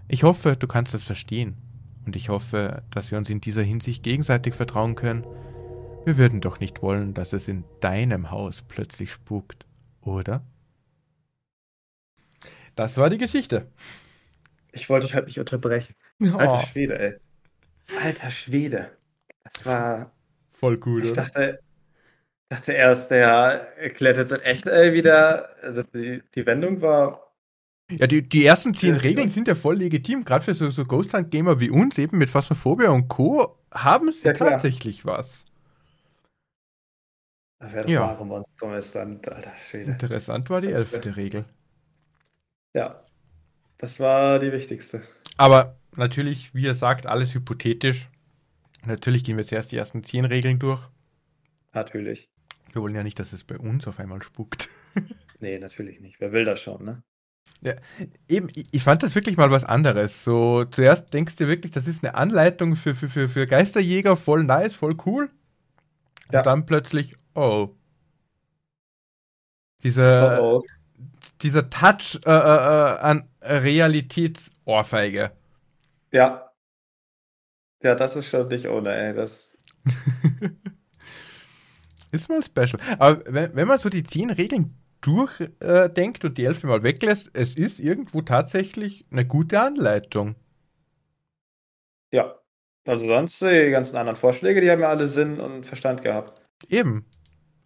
Ich 0.09 0.23
hoffe, 0.23 0.57
du 0.57 0.67
kannst 0.67 0.95
das 0.95 1.03
verstehen, 1.03 1.57
und 2.05 2.17
ich 2.17 2.31
hoffe, 2.31 2.83
dass 2.91 3.11
wir 3.11 3.19
uns 3.19 3.31
in 3.31 3.41
dieser 3.41 3.63
Hinsicht 3.63 4.03
gegenseitig 4.03 4.55
vertrauen 4.55 4.95
können. 4.95 5.25
Wir 6.05 6.17
würden 6.17 6.41
doch 6.41 6.59
nicht 6.59 6.83
wollen, 6.83 7.15
dass 7.15 7.33
es 7.33 7.49
in 7.49 7.65
deinem 7.81 8.31
Haus 8.31 8.65
plötzlich 8.67 9.13
spukt, 9.13 9.67
oder? 10.01 10.43
Das 12.79 12.97
war 12.97 13.11
die 13.11 13.19
Geschichte. 13.19 13.67
Ich 14.71 14.89
wollte 14.89 15.07
euch 15.07 15.15
halt 15.15 15.27
nicht 15.27 15.41
unterbrechen. 15.41 15.97
Oh. 16.23 16.37
Alter 16.37 16.61
Schwede, 16.61 16.97
ey. 16.97 17.15
Alter 18.05 18.31
Schwede. 18.31 18.97
Das 19.43 19.67
war. 19.67 20.13
Voll 20.53 20.79
gut, 20.79 21.05
ich 21.05 21.11
oder? 21.11 21.23
Dachte, 21.23 21.59
dachte 22.49 22.73
erst, 22.75 23.11
der 23.11 23.77
erklärt 23.79 24.17
jetzt 24.17 24.31
echt, 24.45 24.69
ey, 24.69 24.93
wieder. 24.93 25.57
Also 25.61 25.83
die, 25.83 26.23
die 26.37 26.47
Wendung 26.47 26.81
war. 26.81 27.33
Ja, 27.91 28.07
die, 28.07 28.23
die 28.23 28.47
ersten 28.47 28.73
zehn 28.75 28.95
ja, 28.95 29.01
Regeln 29.01 29.29
sind 29.29 29.49
ja 29.49 29.57
voll 29.57 29.79
legitim, 29.79 30.25
gerade 30.25 30.45
für 30.45 30.55
so, 30.55 30.71
so 30.71 30.85
Ghost 30.85 31.15
Hunt 31.15 31.33
Gamer 31.33 31.59
wie 31.59 31.71
uns, 31.71 31.99
eben 31.99 32.17
mit 32.17 32.31
Phasmophobia 32.31 32.91
und 32.91 33.09
Co. 33.09 33.59
haben 33.73 34.13
sie 34.13 34.29
ja, 34.29 34.35
tatsächlich 34.35 35.05
was. 35.05 35.45
Wer 37.59 37.83
das 37.83 37.91
ja. 37.91 38.03
wahre 38.03 38.25
Monstrum 38.25 38.75
ist, 38.75 38.95
dann, 38.95 39.21
alter 39.27 39.57
Schwede. 39.57 39.91
Interessant 39.91 40.49
war 40.49 40.61
die 40.61 40.71
elfte 40.71 41.17
Regel. 41.17 41.45
Ja, 42.75 43.03
das 43.79 44.01
war 44.01 44.39
die 44.39 44.53
wichtigste. 44.53 45.03
Aber 45.37 45.77
natürlich, 45.97 46.55
wie 46.55 46.67
er 46.67 46.75
sagt, 46.75 47.07
alles 47.07 47.35
hypothetisch. 47.35 48.09
Natürlich 48.85 49.25
gehen 49.25 49.37
wir 49.37 49.47
zuerst 49.47 49.73
die 49.73 49.77
ersten 49.77 50.05
zehn 50.05 50.25
Regeln 50.25 50.59
durch. 50.59 50.81
Natürlich. 51.73 52.29
Wir 52.73 52.83
wollen 52.83 52.95
ja 52.95 53.03
nicht, 53.03 53.19
dass 53.19 53.33
es 53.33 53.45
bei 53.45 53.59
uns 53.59 53.87
auf 53.87 53.99
einmal 53.99 54.23
spukt. 54.23 54.69
nee, 55.41 55.59
natürlich 55.59 56.01
nicht. 56.01 56.21
Wer 56.21 56.33
will 56.33 56.45
das 56.45 56.61
schon, 56.61 56.85
ne? 56.85 57.03
Ja, 57.61 57.75
eben, 58.29 58.49
ich 58.53 58.83
fand 58.83 59.03
das 59.03 59.15
wirklich 59.15 59.37
mal 59.37 59.51
was 59.51 59.65
anderes. 59.65 60.23
So, 60.23 60.65
zuerst 60.65 61.13
denkst 61.13 61.37
du 61.37 61.49
wirklich, 61.49 61.73
das 61.73 61.89
ist 61.89 62.05
eine 62.05 62.15
Anleitung 62.15 62.77
für, 62.77 62.95
für, 62.95 63.09
für, 63.09 63.29
für 63.29 63.47
Geisterjäger, 63.47 64.17
voll 64.17 64.45
nice, 64.45 64.75
voll 64.75 64.97
cool. 65.07 65.31
Und 66.29 66.35
ja. 66.35 66.43
dann 66.43 66.67
plötzlich, 66.67 67.17
oh, 67.35 67.71
Dieser, 69.83 70.43
oh 70.43 70.59
oh. 70.59 70.63
Dieser 71.43 71.71
Touch 71.71 72.19
äh, 72.25 72.31
äh, 72.31 72.33
äh 72.33 72.99
an 73.01 73.29
Realitätsohrfeige. 73.43 75.33
Ja. 76.13 76.51
Ja, 77.83 77.95
das 77.95 78.17
ist 78.17 78.29
schon 78.29 78.49
nicht 78.49 78.67
ohne, 78.67 78.93
ey. 78.95 79.15
Das 79.15 79.57
ist 82.11 82.29
mal 82.29 82.43
special. 82.43 82.81
Aber 82.99 83.23
wenn, 83.27 83.55
wenn 83.55 83.69
man 83.69 83.79
so 83.79 83.89
die 83.89 84.03
zehn 84.03 84.31
Regeln 84.31 84.75
durchdenkt 85.01 86.25
äh, 86.25 86.27
und 86.27 86.39
die 86.39 86.45
elfte 86.45 86.67
mal 86.67 86.83
weglässt, 86.83 87.31
es 87.35 87.55
ist 87.55 87.79
irgendwo 87.79 88.23
tatsächlich 88.23 89.07
eine 89.13 89.25
gute 89.27 89.61
Anleitung. 89.61 90.35
Ja. 92.11 92.35
Also 92.85 93.07
sonst 93.07 93.43
die 93.43 93.71
ganzen 93.71 93.97
anderen 93.97 94.17
Vorschläge, 94.17 94.63
die 94.63 94.71
haben 94.71 94.81
ja 94.81 94.89
alle 94.89 95.09
Sinn 95.09 95.41
und 95.41 95.67
Verstand 95.67 96.03
gehabt. 96.03 96.41
Eben. 96.69 97.05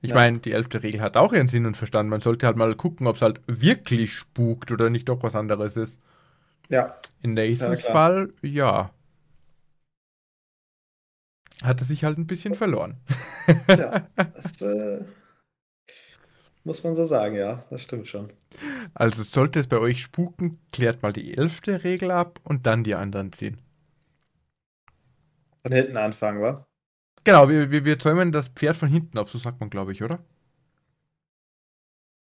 Ich 0.03 0.11
ja. 0.11 0.17
meine, 0.17 0.41
die 0.41 0.53
elfte 0.53 0.83
Regel 0.83 1.01
hat 1.01 1.17
auch 1.17 1.33
ihren 1.33 1.47
Sinn 1.47 1.65
und 1.65 1.77
Verstand. 1.77 2.11
Man 2.11 2.21
sollte 2.21 2.47
halt 2.47 2.57
mal 2.57 2.75
gucken, 2.75 3.07
ob 3.07 3.17
es 3.17 3.23
halt 3.23 3.41
wirklich 3.47 4.13
spukt 4.13 4.73
oder 4.73 4.91
nicht 4.91 5.09
doch 5.09 5.23
was 5.23 5.37
anderes 5.37 5.77
ist. 5.77 6.03
Ja. 6.69 6.97
In 7.23 7.35
Nathans 7.35 7.85
ja, 7.85 7.93
Fall, 7.93 8.33
ja. 8.43 8.91
Hat 11.63 11.81
er 11.81 11.87
sich 11.87 12.03
halt 12.03 12.19
ein 12.19 12.27
bisschen 12.27 12.57
verloren. 12.57 12.97
ja, 13.69 14.09
das 14.17 14.61
äh, 14.61 15.05
muss 16.65 16.83
man 16.83 16.97
so 16.97 17.07
sagen, 17.07 17.37
ja, 17.37 17.65
das 17.71 17.83
stimmt 17.83 18.09
schon. 18.09 18.33
Also 18.95 19.23
sollte 19.23 19.61
es 19.61 19.69
bei 19.69 19.79
euch 19.79 20.03
spuken, 20.03 20.59
klärt 20.73 21.05
mal 21.05 21.13
die 21.13 21.37
elfte 21.37 21.85
Regel 21.85 22.11
ab 22.11 22.41
und 22.43 22.67
dann 22.67 22.83
die 22.83 22.97
anderen 22.97 23.33
ziehen. 23.33 23.61
Von 25.63 25.71
hinten 25.71 25.97
anfangen, 25.97 26.43
wa? 26.43 26.67
Genau, 27.25 27.49
wir, 27.49 27.71
wir, 27.71 27.85
wir 27.85 27.99
zäumen 27.99 28.33
das 28.33 28.49
Pferd 28.49 28.77
von 28.77 28.89
hinten 28.89 29.19
ab, 29.19 29.29
so 29.29 29.39
sagt 29.39 29.61
man, 29.61 29.71
glaube 29.71 29.93
ich, 29.93 30.03
oder? 30.03 30.19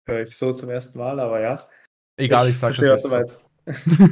Hör 0.07 0.23
ich 0.23 0.37
so 0.37 0.53
zum 0.53 0.71
ersten 0.71 0.99
Mal, 0.99 1.21
aber 1.21 1.41
ja. 1.41 1.69
Egal, 2.17 2.49
ich, 2.49 2.55
ich 2.55 2.61
sage 2.61 2.77
das. 2.77 3.09
Was 3.09 3.45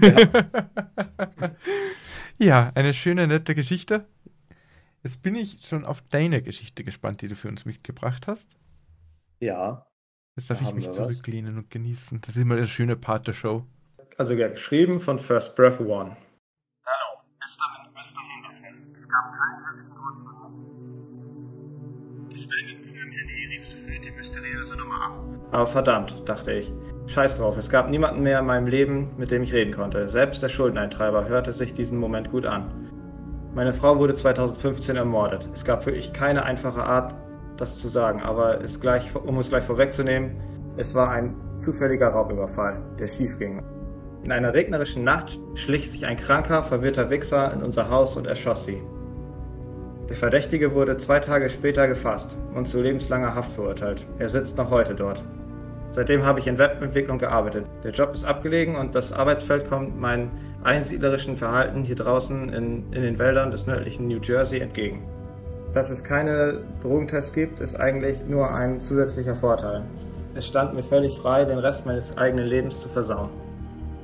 ja. 0.02 1.54
ja, 2.38 2.72
eine 2.74 2.94
schöne, 2.94 3.26
nette 3.26 3.54
Geschichte. 3.54 4.06
Jetzt 5.02 5.22
bin 5.22 5.34
ich 5.34 5.66
schon 5.66 5.84
auf 5.84 6.02
deine 6.02 6.42
Geschichte 6.42 6.84
gespannt, 6.84 7.22
die 7.22 7.28
du 7.28 7.34
für 7.34 7.48
uns 7.48 7.64
mitgebracht 7.64 8.26
hast. 8.26 8.56
Ja. 9.40 9.86
Jetzt 10.36 10.50
darf 10.50 10.60
ich 10.60 10.72
mich 10.74 10.90
zurücklehnen 10.90 11.56
was. 11.56 11.64
und 11.64 11.70
genießen. 11.70 12.20
Das 12.20 12.36
ist 12.36 12.42
immer 12.42 12.56
der 12.56 12.66
schöne 12.66 12.96
Part 12.96 13.26
der 13.26 13.32
Show. 13.32 13.66
Also 14.16 14.34
ja, 14.34 14.48
geschrieben 14.48 15.00
von 15.00 15.18
First 15.18 15.56
Breath 15.56 15.80
One. 15.80 16.16
Hallo, 16.84 17.22
Mr. 17.40 17.90
Mr. 17.94 18.20
Henderson. 18.34 18.79
Es 19.00 19.08
gab 19.08 19.32
keinen 19.32 19.64
wirklichen 19.64 19.94
Grund 19.94 20.20
von 20.20 20.34
uns. 20.44 21.46
Das 22.30 22.46
beendet 22.46 22.84
auf 22.84 22.94
meinem 22.94 23.10
Handy, 23.10 23.46
rief 23.48 24.00
die 24.04 24.10
mysteriöse 24.10 24.76
Nummer 24.76 25.02
ab. 25.02 25.12
Aber 25.52 25.66
verdammt, 25.66 26.22
dachte 26.26 26.52
ich. 26.52 26.70
Scheiß 27.06 27.38
drauf, 27.38 27.56
es 27.56 27.70
gab 27.70 27.88
niemanden 27.88 28.22
mehr 28.22 28.40
in 28.40 28.44
meinem 28.44 28.66
Leben, 28.66 29.16
mit 29.16 29.30
dem 29.30 29.42
ich 29.42 29.54
reden 29.54 29.72
konnte. 29.72 30.06
Selbst 30.06 30.42
der 30.42 30.50
Schuldeneintreiber 30.50 31.26
hörte 31.26 31.54
sich 31.54 31.72
diesen 31.72 31.96
Moment 31.96 32.30
gut 32.30 32.44
an. 32.44 32.90
Meine 33.54 33.72
Frau 33.72 33.98
wurde 33.98 34.14
2015 34.14 34.96
ermordet. 34.96 35.48
Es 35.54 35.64
gab 35.64 35.86
wirklich 35.86 36.12
keine 36.12 36.42
einfache 36.42 36.84
Art, 36.84 37.14
das 37.56 37.78
zu 37.78 37.88
sagen, 37.88 38.20
aber 38.20 38.62
es 38.62 38.82
gleich, 38.82 39.14
um 39.14 39.38
es 39.38 39.48
gleich 39.48 39.64
vorwegzunehmen, 39.64 40.36
es 40.76 40.94
war 40.94 41.10
ein 41.10 41.34
zufälliger 41.56 42.08
Raubüberfall, 42.08 42.82
der 42.98 43.06
schief 43.06 43.38
ging. 43.38 43.62
In 44.22 44.32
einer 44.32 44.52
regnerischen 44.52 45.02
Nacht 45.02 45.38
schlich 45.54 45.90
sich 45.90 46.06
ein 46.06 46.16
kranker, 46.16 46.62
verwirrter 46.62 47.08
Wichser 47.08 47.52
in 47.52 47.62
unser 47.62 47.88
Haus 47.88 48.16
und 48.16 48.26
erschoss 48.26 48.66
sie. 48.66 48.82
Der 50.10 50.16
Verdächtige 50.16 50.74
wurde 50.74 50.96
zwei 50.98 51.20
Tage 51.20 51.48
später 51.48 51.86
gefasst 51.86 52.36
und 52.54 52.66
zu 52.66 52.82
lebenslanger 52.82 53.34
Haft 53.34 53.52
verurteilt. 53.52 54.06
Er 54.18 54.28
sitzt 54.28 54.56
noch 54.56 54.70
heute 54.70 54.94
dort. 54.94 55.22
Seitdem 55.92 56.24
habe 56.24 56.38
ich 56.38 56.46
in 56.46 56.58
Webentwicklung 56.58 57.18
gearbeitet. 57.18 57.64
Der 57.82 57.92
Job 57.92 58.12
ist 58.14 58.24
abgelegen 58.24 58.76
und 58.76 58.94
das 58.94 59.12
Arbeitsfeld 59.12 59.68
kommt 59.68 60.00
meinem 60.00 60.30
einsiedlerischen 60.62 61.36
Verhalten 61.36 61.82
hier 61.82 61.96
draußen 61.96 62.48
in, 62.50 62.92
in 62.92 63.02
den 63.02 63.18
Wäldern 63.18 63.50
des 63.50 63.66
nördlichen 63.66 64.06
New 64.06 64.20
Jersey 64.20 64.60
entgegen. 64.60 65.02
Dass 65.74 65.90
es 65.90 66.04
keine 66.04 66.60
Drogentests 66.82 67.32
gibt, 67.32 67.60
ist 67.60 67.76
eigentlich 67.76 68.18
nur 68.28 68.52
ein 68.52 68.80
zusätzlicher 68.80 69.36
Vorteil. 69.36 69.82
Es 70.34 70.46
stand 70.46 70.74
mir 70.74 70.82
völlig 70.82 71.18
frei, 71.18 71.44
den 71.44 71.58
Rest 71.58 71.86
meines 71.86 72.16
eigenen 72.18 72.46
Lebens 72.46 72.80
zu 72.80 72.88
versauen. 72.88 73.30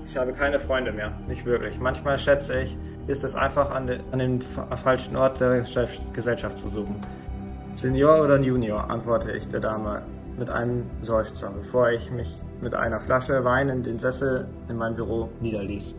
Ich 0.06 0.16
habe 0.16 0.32
keine 0.32 0.58
Freunde 0.58 0.92
mehr, 0.92 1.12
nicht 1.28 1.44
wirklich. 1.44 1.78
Manchmal 1.80 2.18
schätze 2.18 2.60
ich, 2.60 2.76
ist 3.08 3.24
es 3.24 3.34
einfach 3.34 3.72
an, 3.72 3.88
de, 3.88 4.00
an 4.12 4.20
den 4.20 4.40
falschen 4.82 5.16
Ort 5.16 5.40
der 5.40 5.64
Gesellschaft 6.12 6.58
zu 6.58 6.68
suchen. 6.68 6.96
Senior 7.74 8.22
oder 8.22 8.40
Junior, 8.40 8.88
antworte 8.88 9.32
ich 9.32 9.48
der 9.48 9.60
Dame 9.60 10.02
mit 10.38 10.48
einem 10.48 10.84
Seufzer, 11.02 11.50
bevor 11.50 11.90
ich 11.90 12.10
mich 12.10 12.40
mit 12.62 12.74
einer 12.74 13.00
Flasche 13.00 13.44
Wein 13.44 13.68
in 13.68 13.82
den 13.82 13.98
Sessel 13.98 14.46
in 14.68 14.76
meinem 14.76 14.94
Büro 14.94 15.28
niederließ. 15.40 15.94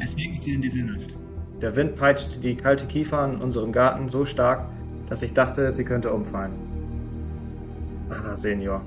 Es 0.00 0.16
regnete 0.16 0.50
in 0.50 0.62
dieser 0.62 0.84
Nacht. 0.84 1.14
Der 1.60 1.76
Wind 1.76 1.96
peitschte 1.96 2.38
die 2.40 2.56
kalte 2.56 2.86
Kiefer 2.86 3.24
in 3.26 3.40
unserem 3.40 3.72
Garten 3.72 4.08
so 4.08 4.24
stark, 4.24 4.66
dass 5.08 5.22
ich 5.22 5.34
dachte, 5.34 5.70
sie 5.70 5.84
könnte 5.84 6.12
umfallen. 6.12 6.52
Ah, 8.10 8.36
Senior, 8.36 8.80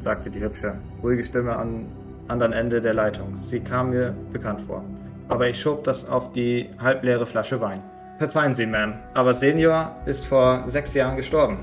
sagte 0.00 0.30
die 0.30 0.40
hübsche, 0.40 0.74
ruhige 1.02 1.24
Stimme 1.24 1.56
am 1.56 1.86
anderen 2.28 2.52
Ende 2.52 2.80
der 2.80 2.94
Leitung. 2.94 3.36
Sie 3.36 3.60
kam 3.60 3.90
mir 3.90 4.14
bekannt 4.32 4.60
vor. 4.62 4.84
Aber 5.28 5.48
ich 5.48 5.60
schob 5.60 5.84
das 5.84 6.08
auf 6.08 6.32
die 6.32 6.70
halbleere 6.78 7.26
Flasche 7.26 7.60
Wein. 7.60 7.82
Verzeihen 8.18 8.54
Sie, 8.54 8.64
Ma'am, 8.64 8.94
aber 9.14 9.34
Senior 9.34 9.96
ist 10.06 10.26
vor 10.26 10.64
sechs 10.66 10.94
Jahren 10.94 11.16
gestorben 11.16 11.58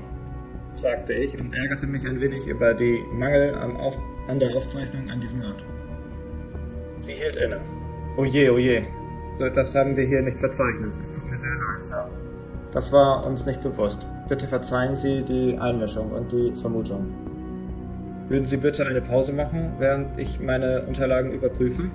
sagte 0.78 1.12
ich 1.14 1.38
und 1.38 1.54
ärgerte 1.54 1.86
mich 1.86 2.06
ein 2.06 2.20
wenig 2.20 2.46
über 2.46 2.74
die 2.74 3.02
Mangel 3.12 3.54
an 3.54 4.38
der 4.38 4.54
Aufzeichnung 4.56 5.08
an 5.10 5.20
diesem 5.20 5.42
Ort. 5.42 5.64
Sie 6.98 7.12
hielt 7.12 7.36
inne. 7.36 7.60
Oh 8.16 8.24
je, 8.24 8.50
oh 8.50 8.58
je. 8.58 8.82
So 9.34 9.44
etwas 9.44 9.74
haben 9.74 9.96
wir 9.96 10.06
hier 10.06 10.22
nicht 10.22 10.38
verzeichnet. 10.38 10.92
Es 11.02 11.12
tut 11.12 11.28
mir 11.28 11.36
sehr 11.36 11.50
leid, 11.50 11.84
Sir. 11.84 12.08
Das 12.72 12.90
war 12.92 13.24
uns 13.26 13.46
nicht 13.46 13.62
bewusst. 13.62 14.06
Bitte 14.28 14.46
verzeihen 14.46 14.96
Sie 14.96 15.22
die 15.22 15.56
Einmischung 15.58 16.10
und 16.12 16.32
die 16.32 16.52
Vermutung. 16.60 17.06
Würden 18.28 18.44
Sie 18.44 18.56
bitte 18.56 18.84
eine 18.84 19.00
Pause 19.00 19.32
machen, 19.32 19.74
während 19.78 20.18
ich 20.18 20.40
meine 20.40 20.82
Unterlagen 20.82 21.30
überprüfe? 21.30 21.90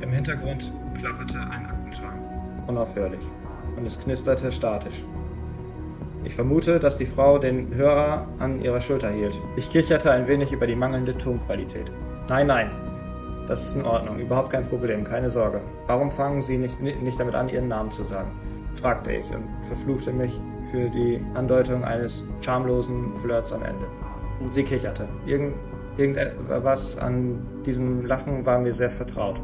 Im 0.00 0.10
Hintergrund 0.10 0.72
klapperte 0.98 1.38
ein 1.38 1.66
Aktenschrank. 1.66 2.18
Unaufhörlich. 2.66 3.20
Und 3.76 3.86
es 3.86 4.00
knisterte 4.00 4.50
statisch. 4.50 5.04
Ich 6.24 6.34
vermute, 6.34 6.80
dass 6.80 6.96
die 6.96 7.04
Frau 7.04 7.38
den 7.38 7.74
Hörer 7.74 8.26
an 8.38 8.62
ihrer 8.62 8.80
Schulter 8.80 9.10
hielt. 9.10 9.38
Ich 9.56 9.68
kicherte 9.68 10.10
ein 10.10 10.26
wenig 10.26 10.50
über 10.50 10.66
die 10.66 10.76
mangelnde 10.76 11.16
Tonqualität. 11.16 11.90
Nein, 12.28 12.46
nein. 12.46 12.70
Das 13.46 13.66
ist 13.66 13.76
in 13.76 13.84
Ordnung. 13.84 14.18
Überhaupt 14.18 14.48
kein 14.48 14.66
Problem. 14.66 15.04
Keine 15.04 15.28
Sorge. 15.28 15.60
Warum 15.86 16.10
fangen 16.10 16.40
Sie 16.40 16.56
nicht, 16.56 16.80
nicht 16.80 17.20
damit 17.20 17.34
an, 17.34 17.50
Ihren 17.50 17.68
Namen 17.68 17.90
zu 17.90 18.04
sagen? 18.04 18.30
fragte 18.80 19.12
ich 19.12 19.26
und 19.26 19.44
verfluchte 19.68 20.12
mich 20.12 20.32
für 20.70 20.88
die 20.88 21.20
Andeutung 21.34 21.84
eines 21.84 22.24
schamlosen 22.40 23.14
Flirts 23.22 23.52
am 23.52 23.62
Ende. 23.62 23.86
Und 24.40 24.52
sie 24.52 24.64
kicherte. 24.64 25.08
Irgend, 25.26 25.54
irgendetwas 25.96 26.98
an 26.98 27.46
diesem 27.64 28.04
Lachen 28.06 28.44
war 28.44 28.58
mir 28.58 28.72
sehr 28.72 28.90
vertraut. 28.90 29.40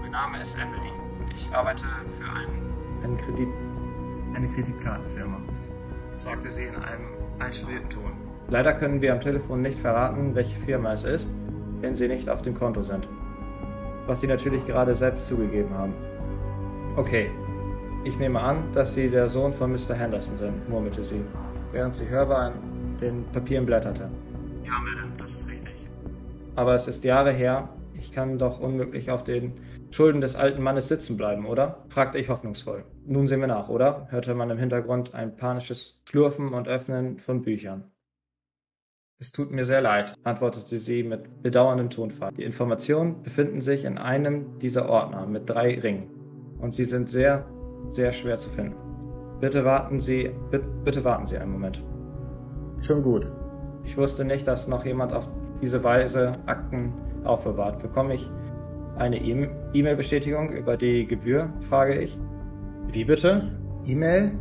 Mein 0.00 0.10
Name 0.10 0.42
ist 0.42 0.56
Emily 0.56 0.92
und 1.20 1.32
ich 1.32 1.54
arbeite 1.54 1.84
für 2.18 2.24
einen, 2.24 3.04
einen 3.04 3.16
Kredit, 3.18 3.48
eine 4.34 4.48
Kreditkartenfirma 4.48 5.38
sagte 6.18 6.50
sie 6.50 6.64
in 6.64 6.76
einem 6.76 7.08
einstudierten 7.38 7.90
Ton. 7.90 8.12
Leider 8.48 8.72
können 8.74 9.00
wir 9.00 9.12
am 9.12 9.20
Telefon 9.20 9.62
nicht 9.62 9.78
verraten, 9.78 10.34
welche 10.34 10.58
Firma 10.60 10.92
es 10.92 11.04
ist, 11.04 11.28
wenn 11.80 11.94
sie 11.94 12.08
nicht 12.08 12.28
auf 12.28 12.42
dem 12.42 12.54
Konto 12.54 12.82
sind. 12.82 13.08
Was 14.06 14.20
sie 14.20 14.26
natürlich 14.26 14.64
gerade 14.66 14.94
selbst 14.94 15.26
zugegeben 15.26 15.70
haben. 15.74 15.94
Okay, 16.96 17.30
ich 18.04 18.18
nehme 18.18 18.40
an, 18.40 18.70
dass 18.72 18.94
Sie 18.94 19.08
der 19.08 19.28
Sohn 19.28 19.52
von 19.52 19.72
Mr. 19.72 19.94
Henderson 19.94 20.36
sind, 20.36 20.68
murmelte 20.68 21.02
sie, 21.04 21.22
während 21.72 21.96
sie 21.96 22.08
hörbar 22.08 22.52
in 22.52 22.73
den 23.00 23.24
Papieren 23.32 23.66
blätterte. 23.66 24.10
Ja, 24.64 24.72
Madame, 24.78 25.12
das 25.18 25.32
ist 25.32 25.48
richtig. 25.50 25.88
Aber 26.56 26.74
es 26.74 26.86
ist 26.86 27.04
Jahre 27.04 27.32
her, 27.32 27.68
ich 27.98 28.12
kann 28.12 28.38
doch 28.38 28.60
unmöglich 28.60 29.10
auf 29.10 29.24
den 29.24 29.52
Schulden 29.90 30.20
des 30.20 30.34
alten 30.34 30.62
Mannes 30.62 30.88
sitzen 30.88 31.16
bleiben, 31.16 31.46
oder? 31.46 31.84
fragte 31.88 32.18
ich 32.18 32.28
hoffnungsvoll. 32.28 32.84
Nun 33.06 33.28
sehen 33.28 33.40
wir 33.40 33.46
nach, 33.46 33.68
oder? 33.68 34.08
hörte 34.10 34.34
man 34.34 34.50
im 34.50 34.58
Hintergrund 34.58 35.14
ein 35.14 35.36
panisches 35.36 36.00
Schlurfen 36.08 36.52
und 36.52 36.68
Öffnen 36.68 37.20
von 37.20 37.42
Büchern. 37.42 37.84
Es 39.20 39.30
tut 39.30 39.52
mir 39.52 39.64
sehr 39.64 39.80
leid, 39.80 40.16
antwortete 40.24 40.78
sie 40.78 41.04
mit 41.04 41.42
bedauerndem 41.42 41.90
Tonfall. 41.90 42.32
Die 42.36 42.42
Informationen 42.42 43.22
befinden 43.22 43.60
sich 43.60 43.84
in 43.84 43.96
einem 43.96 44.58
dieser 44.58 44.88
Ordner 44.88 45.26
mit 45.26 45.48
drei 45.48 45.78
Ringen 45.78 46.10
und 46.58 46.74
sie 46.74 46.84
sind 46.84 47.08
sehr, 47.08 47.46
sehr 47.90 48.12
schwer 48.12 48.38
zu 48.38 48.50
finden. 48.50 48.76
Bitte 49.40 49.64
warten 49.64 50.00
Sie, 50.00 50.30
bitte, 50.50 50.66
bitte 50.84 51.04
warten 51.04 51.26
Sie 51.26 51.38
einen 51.38 51.52
Moment. 51.52 51.82
Schon 52.84 53.02
gut. 53.02 53.30
Ich 53.84 53.96
wusste 53.96 54.26
nicht, 54.26 54.46
dass 54.46 54.68
noch 54.68 54.84
jemand 54.84 55.14
auf 55.14 55.26
diese 55.62 55.82
Weise 55.82 56.32
Akten 56.44 56.92
aufbewahrt. 57.24 57.80
Bekomme 57.80 58.14
ich 58.14 58.28
eine 58.96 59.16
E-Mail-Bestätigung 59.16 60.50
über 60.50 60.76
die 60.76 61.06
Gebühr, 61.06 61.48
frage 61.68 61.98
ich. 61.98 62.18
Wie 62.88 63.04
bitte? 63.04 63.50
E-Mail? 63.86 64.32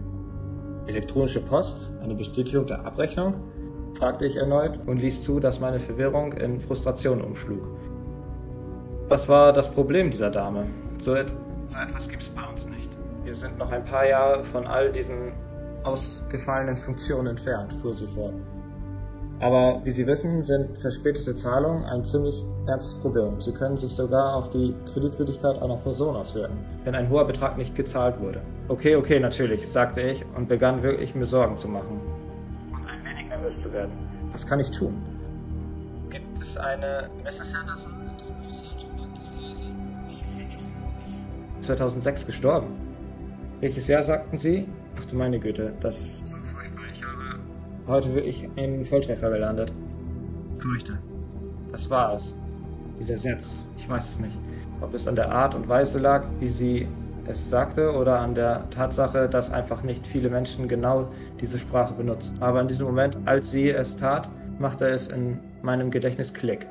Elektronische 0.88 1.40
Post? 1.40 1.90
Eine 2.04 2.16
Bestätigung 2.16 2.68
der 2.68 2.86
Abrechnung? 2.86 3.36
fragte 3.98 4.26
ich 4.26 4.36
erneut 4.36 4.80
und 4.88 4.98
ließ 4.98 5.24
zu, 5.24 5.40
dass 5.40 5.60
meine 5.62 5.80
Verwirrung 5.80 6.34
in 6.34 6.60
Frustration 6.60 7.22
umschlug. 7.22 7.66
Was 9.08 9.30
war 9.30 9.54
das 9.54 9.72
Problem 9.72 10.12
dieser 10.12 10.32
Dame? 10.32 10.66
So, 10.98 11.16
et 11.16 11.28
so 11.68 11.78
etwas 11.78 12.10
gibt 12.10 12.24
es 12.24 12.30
bei 12.30 12.44
uns 12.44 12.68
nicht. 12.68 12.90
Wir 13.24 13.36
sind 13.36 13.58
noch 13.58 13.72
ein 13.72 13.86
paar 13.86 14.06
Jahre 14.06 14.44
von 14.44 14.68
all 14.68 14.92
diesen 14.92 15.32
ausgefallenen 15.84 16.78
Funktionen 16.78 17.28
entfernt, 17.28 17.74
fuhr 17.82 17.93
sie 17.93 18.08
fort. 18.08 18.34
Aber 19.39 19.82
wie 19.84 19.91
Sie 19.91 20.08
wissen, 20.08 20.41
sind 20.43 20.78
verspätete 20.80 21.36
Zahlungen 21.36 21.84
ein 21.84 22.06
ziemlich 22.06 22.46
ernstes 22.67 22.93
Problem. 23.02 23.41
Sie 23.41 23.52
können 23.52 23.76
sich 23.76 23.91
sogar 23.91 24.36
auf 24.36 24.50
die 24.52 24.74
Kreditwürdigkeit 24.93 25.62
einer 25.62 25.76
Person 25.76 26.15
auswirken, 26.15 26.58
wenn 26.86 26.96
ein 26.96 27.10
hoher 27.10 27.26
Betrag 27.26 27.58
nicht 27.58 27.76
gezahlt 27.76 28.19
wurde. 28.22 28.41
Okay, 28.69 28.96
okay, 28.96 29.19
natürlich, 29.19 29.67
sagte 29.67 30.02
ich 30.02 30.24
und 30.38 30.48
begann 30.48 30.82
wirklich 30.82 31.13
mir 31.13 31.26
Sorgen 31.26 31.58
zu 31.58 31.67
machen. 31.67 32.00
Und 32.72 32.88
ein 32.88 33.04
wenig 33.04 33.28
nervös 33.28 33.62
zu 33.62 33.74
werden. 33.74 33.91
Was 34.32 34.48
kann 34.48 34.62
ich 34.62 34.72
tun? 34.72 34.93
Gibt 36.10 36.41
es 36.41 36.56
eine 36.56 37.10
Mrs. 37.24 37.54
Henderson 37.54 37.91
in 38.08 38.17
diesem 38.17 38.36
Haushalt? 38.48 38.86
Mrs. 40.08 40.38
Henderson 40.38 40.74
ist 41.04 41.28
2006 41.65 42.26
gestorben. 42.28 42.67
Welches 43.63 43.88
Jahr 43.88 44.04
sagten 44.04 44.38
Sie? 44.38 44.67
Ach 44.99 45.06
du 45.06 45.15
meine 45.15 45.39
Güte, 45.39 45.71
das 45.80 46.21
furchtbar. 46.54 46.84
Ich 46.91 47.02
habe 47.02 47.39
heute 47.88 48.13
wirklich 48.13 48.49
einen 48.58 48.84
Volltreffer 48.84 49.32
gelandet. 49.32 49.71
Fürchte. 50.58 50.99
Das 51.71 51.89
war 51.89 52.13
es. 52.13 52.36
Dieser 52.99 53.17
Satz. 53.17 53.65
Ich 53.78 53.88
weiß 53.88 54.10
es 54.10 54.19
nicht. 54.19 54.38
Ob 54.82 54.93
es 54.93 55.08
an 55.08 55.15
der 55.15 55.32
Art 55.32 55.56
und 55.56 55.69
Weise 55.69 55.97
lag, 55.99 56.26
wie 56.41 56.49
sie 56.49 56.89
es 57.26 57.49
sagte, 57.49 57.93
oder 57.93 58.19
an 58.19 58.36
der 58.36 58.69
Tatsache, 58.69 59.30
dass 59.30 59.49
einfach 59.49 59.82
nicht 59.82 60.06
viele 60.08 60.30
Menschen 60.30 60.67
genau 60.67 61.08
diese 61.39 61.58
Sprache 61.58 61.93
benutzen. 61.93 62.36
Aber 62.41 62.60
in 62.60 62.67
diesem 62.67 62.86
Moment, 62.86 63.17
als 63.23 63.49
sie 63.49 63.69
es 63.69 63.95
tat, 63.95 64.28
machte 64.60 64.89
es 64.89 65.08
in 65.08 65.39
meinem 65.62 65.89
Gedächtnis 65.89 66.34
Klick. 66.34 66.67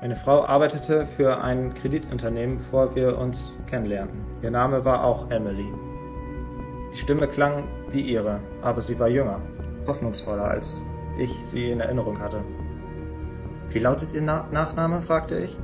Meine 0.00 0.16
Frau 0.16 0.44
arbeitete 0.44 1.06
für 1.06 1.40
ein 1.40 1.72
Kreditunternehmen, 1.72 2.58
bevor 2.58 2.96
wir 2.96 3.16
uns 3.16 3.56
kennenlernten. 3.68 4.18
Ihr 4.42 4.50
Name 4.50 4.84
war 4.84 5.04
auch 5.04 5.30
Emily. 5.30 5.68
Die 6.94 6.98
Stimme 6.98 7.26
klang 7.26 7.64
wie 7.90 8.02
ihre, 8.02 8.38
aber 8.62 8.80
sie 8.80 8.98
war 9.00 9.08
jünger, 9.08 9.40
hoffnungsvoller, 9.86 10.44
als 10.44 10.80
ich 11.18 11.30
sie 11.46 11.70
in 11.70 11.80
Erinnerung 11.80 12.20
hatte. 12.20 12.40
Wie 13.70 13.80
lautet 13.80 14.12
Ihr 14.12 14.22
Na 14.22 14.46
Nachname? 14.52 15.02
fragte 15.02 15.38
ich. 15.40 15.58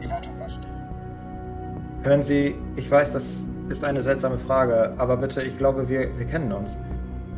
Die 0.00 0.06
Leitung 0.06 0.38
war 0.38 0.48
still. 0.48 0.70
Hören 2.04 2.22
Sie, 2.22 2.54
ich 2.76 2.88
weiß, 2.88 3.14
das 3.14 3.44
ist 3.68 3.82
eine 3.82 4.02
seltsame 4.02 4.38
Frage, 4.38 4.92
aber 4.96 5.16
bitte, 5.16 5.42
ich 5.42 5.58
glaube, 5.58 5.88
wir, 5.88 6.16
wir 6.16 6.26
kennen 6.26 6.52
uns. 6.52 6.78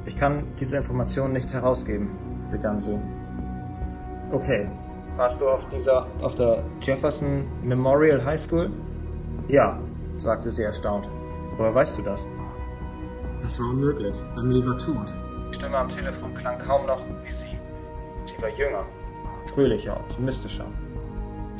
Ich 0.04 0.16
kann 0.16 0.44
diese 0.60 0.76
Information 0.76 1.32
nicht 1.32 1.50
herausgeben, 1.52 2.10
begann 2.50 2.82
sie. 2.82 2.98
Okay. 4.30 4.68
Warst 5.16 5.40
du 5.40 5.48
auf 5.48 5.66
dieser, 5.70 6.06
auf 6.20 6.34
der 6.34 6.62
Jefferson 6.82 7.46
Memorial 7.62 8.22
High 8.22 8.44
School? 8.44 8.70
Ja, 9.48 9.78
sagte 10.18 10.50
sie 10.50 10.64
erstaunt. 10.64 11.08
Woher 11.56 11.74
weißt 11.74 11.98
du 11.98 12.02
das? 12.02 12.26
Das 13.42 13.58
war 13.58 13.66
unmöglich. 13.66 14.16
Emily 14.36 14.66
war 14.66 14.78
tot. 14.78 15.12
Die 15.50 15.54
Stimme 15.54 15.78
am 15.78 15.88
Telefon 15.88 16.34
klang 16.34 16.58
kaum 16.58 16.86
noch 16.86 17.02
wie 17.24 17.32
sie. 17.32 17.58
Sie 18.24 18.42
war 18.42 18.48
jünger, 18.48 18.84
fröhlicher, 19.46 19.96
optimistischer. 19.96 20.66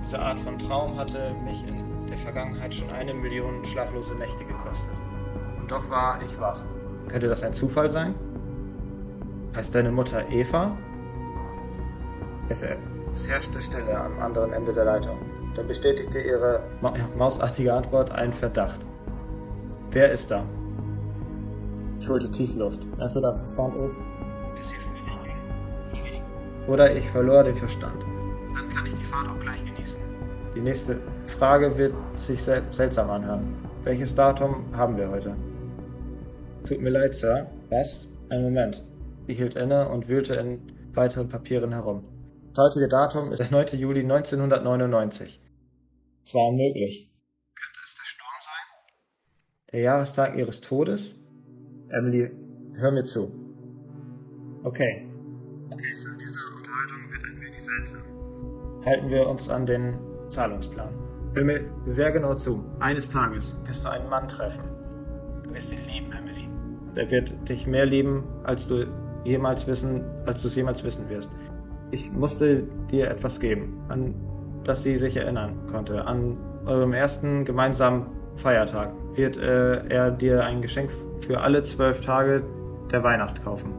Diese 0.00 0.18
Art 0.18 0.38
von 0.40 0.58
Traum 0.58 0.96
hatte 0.96 1.32
mich 1.44 1.66
in 1.66 2.06
der 2.08 2.18
Vergangenheit 2.18 2.74
schon 2.74 2.90
eine 2.90 3.14
Million 3.14 3.64
schlaflose 3.64 4.14
Nächte 4.14 4.44
gekostet. 4.44 4.90
Und 5.58 5.70
doch 5.70 5.88
war 5.90 6.20
ich 6.22 6.40
wach. 6.40 6.62
Könnte 7.08 7.28
das 7.28 7.42
ein 7.42 7.52
Zufall 7.54 7.90
sein? 7.90 8.14
Heißt 9.56 9.74
deine 9.74 9.90
Mutter 9.90 10.28
Eva? 10.28 10.76
Es, 12.48 12.64
es 13.14 13.28
herrschte 13.28 13.60
Stille 13.60 13.98
am 13.98 14.20
anderen 14.20 14.52
Ende 14.52 14.72
der 14.72 14.84
Leitung. 14.84 15.18
Dann 15.54 15.66
bestätigte 15.66 16.20
ihre 16.20 16.62
ma 16.80 16.92
mausartige 17.16 17.72
Antwort 17.72 18.10
einen 18.10 18.32
Verdacht. 18.32 18.80
Wer 19.90 20.12
ist 20.12 20.30
da? 20.30 20.44
Ich 22.06 22.10
holte 22.10 22.30
tief 22.30 22.54
Luft. 22.54 22.80
Entweder 23.00 23.34
verstand 23.34 23.74
ich, 23.74 23.92
ging, 26.00 26.22
oder 26.68 26.94
ich 26.94 27.10
verlor 27.10 27.42
den 27.42 27.56
Verstand. 27.56 28.00
Dann 28.54 28.70
kann 28.70 28.86
ich 28.86 28.94
die 28.94 29.02
Fahrt 29.02 29.28
auch 29.28 29.40
gleich 29.40 29.64
genießen. 29.64 29.98
Die 30.54 30.60
nächste 30.60 31.00
Frage 31.26 31.76
wird 31.76 31.94
sich 32.14 32.40
sel 32.40 32.62
seltsam 32.70 33.10
anhören. 33.10 33.56
Welches 33.82 34.14
Datum 34.14 34.66
haben 34.72 34.96
wir 34.96 35.10
heute? 35.10 35.34
Tut 36.64 36.80
mir 36.80 36.90
leid, 36.90 37.16
Sir. 37.16 37.50
Was? 37.70 38.08
Ein 38.28 38.42
Moment. 38.42 38.84
Sie 39.26 39.34
hielt 39.34 39.56
inne 39.56 39.88
und 39.88 40.06
wühlte 40.06 40.36
in 40.36 40.60
weiteren 40.94 41.28
Papieren 41.28 41.72
herum. 41.72 42.04
Das 42.54 42.66
heutige 42.66 42.86
Datum 42.86 43.32
ist 43.32 43.40
der 43.40 43.50
9. 43.50 43.80
Juli 43.80 44.02
1999. 44.02 45.42
Es 46.22 46.34
war 46.34 46.50
unmöglich. 46.50 47.12
Könnte 47.56 47.80
es 47.84 47.96
der 47.96 48.04
Sturm 48.04 48.28
sein? 48.38 49.72
Der 49.72 49.80
Jahrestag 49.80 50.36
ihres 50.36 50.60
Todes? 50.60 51.16
Emily, 51.88 52.30
hör 52.74 52.90
mir 52.90 53.04
zu. 53.04 53.30
Okay. 54.64 55.06
Okay, 55.70 55.94
Sir, 55.94 56.10
diese 56.20 56.38
Unterhaltung 56.56 57.10
wird 57.12 57.22
ein 57.24 57.40
wenig 57.40 57.62
seltsam. 57.62 58.02
Halten 58.84 59.08
wir 59.10 59.28
uns 59.28 59.48
an 59.48 59.66
den 59.66 59.98
Zahlungsplan. 60.28 60.88
Hör 61.34 61.44
mir 61.44 61.60
sehr 61.86 62.10
genau 62.10 62.34
zu. 62.34 62.64
Eines 62.80 63.08
Tages 63.08 63.56
wirst 63.66 63.84
du 63.84 63.90
einen 63.90 64.08
Mann 64.08 64.26
treffen. 64.26 64.64
Du 65.44 65.54
wirst 65.54 65.72
ihn 65.72 65.84
lieben, 65.86 66.10
Emily. 66.12 66.48
Er 66.96 67.10
wird 67.10 67.48
dich 67.48 67.66
mehr 67.66 67.86
lieben, 67.86 68.24
als 68.44 68.66
du 68.66 68.86
jemals 69.24 69.66
wissen, 69.66 70.02
als 70.24 70.42
du 70.42 70.48
es 70.48 70.56
jemals 70.56 70.82
wissen 70.82 71.08
wirst. 71.08 71.28
Ich 71.92 72.10
musste 72.10 72.64
dir 72.90 73.10
etwas 73.10 73.38
geben, 73.38 73.78
an 73.88 74.14
das 74.64 74.82
sie 74.82 74.96
sich 74.96 75.16
erinnern 75.16 75.54
konnte. 75.70 76.04
An 76.04 76.36
eurem 76.64 76.92
ersten 76.92 77.44
gemeinsamen 77.44 78.06
Feiertag 78.36 78.92
wird 79.14 79.36
äh, 79.36 79.86
er 79.88 80.10
dir 80.10 80.44
ein 80.44 80.62
Geschenk 80.62 80.90
für 81.20 81.40
alle 81.40 81.62
zwölf 81.62 82.00
Tage 82.00 82.42
der 82.90 83.02
Weihnacht 83.02 83.42
kaufen. 83.44 83.72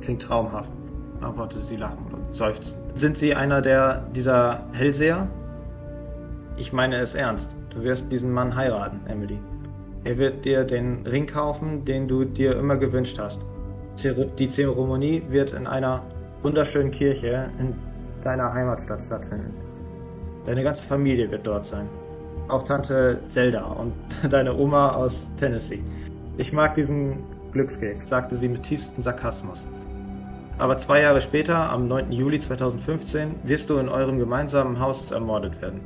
Klingt 0.00 0.22
traumhaft, 0.22 0.70
antwortete 1.20 1.62
sie 1.62 1.76
lachend 1.76 2.12
und 2.12 2.34
seufzend. 2.34 2.80
Sind 2.98 3.18
Sie 3.18 3.34
einer 3.34 3.60
der 3.60 4.06
dieser 4.14 4.64
Hellseher? 4.72 5.28
Ich 6.56 6.72
meine 6.72 7.00
es 7.00 7.14
ernst. 7.14 7.54
Du 7.70 7.82
wirst 7.82 8.10
diesen 8.10 8.32
Mann 8.32 8.54
heiraten, 8.54 9.00
Emily. 9.06 9.38
Er 10.04 10.16
wird 10.18 10.44
dir 10.44 10.64
den 10.64 11.06
Ring 11.06 11.26
kaufen, 11.26 11.84
den 11.84 12.08
du 12.08 12.24
dir 12.24 12.56
immer 12.56 12.76
gewünscht 12.76 13.18
hast. 13.18 13.44
Die 14.38 14.48
Zeremonie 14.48 15.22
wird 15.28 15.52
in 15.52 15.66
einer 15.66 16.02
wunderschönen 16.42 16.90
Kirche 16.90 17.50
in 17.58 17.74
deiner 18.22 18.52
Heimatstadt 18.52 19.02
stattfinden. 19.02 19.52
Deine 20.44 20.62
ganze 20.62 20.86
Familie 20.86 21.30
wird 21.30 21.46
dort 21.46 21.66
sein. 21.66 21.88
Auch 22.48 22.62
Tante 22.62 23.20
Zelda 23.28 23.64
und 23.64 23.92
deine 24.30 24.54
Oma 24.54 24.92
aus 24.92 25.26
Tennessee. 25.38 25.82
Ich 26.38 26.52
mag 26.52 26.74
diesen 26.74 27.24
Glückskeks, 27.52 28.08
sagte 28.08 28.36
sie 28.36 28.48
mit 28.48 28.62
tiefstem 28.62 29.02
Sarkasmus. 29.02 29.66
Aber 30.58 30.76
zwei 30.76 31.00
Jahre 31.00 31.22
später, 31.22 31.70
am 31.70 31.88
9. 31.88 32.12
Juli 32.12 32.38
2015, 32.38 33.36
wirst 33.44 33.70
du 33.70 33.78
in 33.78 33.88
eurem 33.88 34.18
gemeinsamen 34.18 34.78
Haus 34.78 35.10
ermordet 35.10 35.60
werden. 35.62 35.80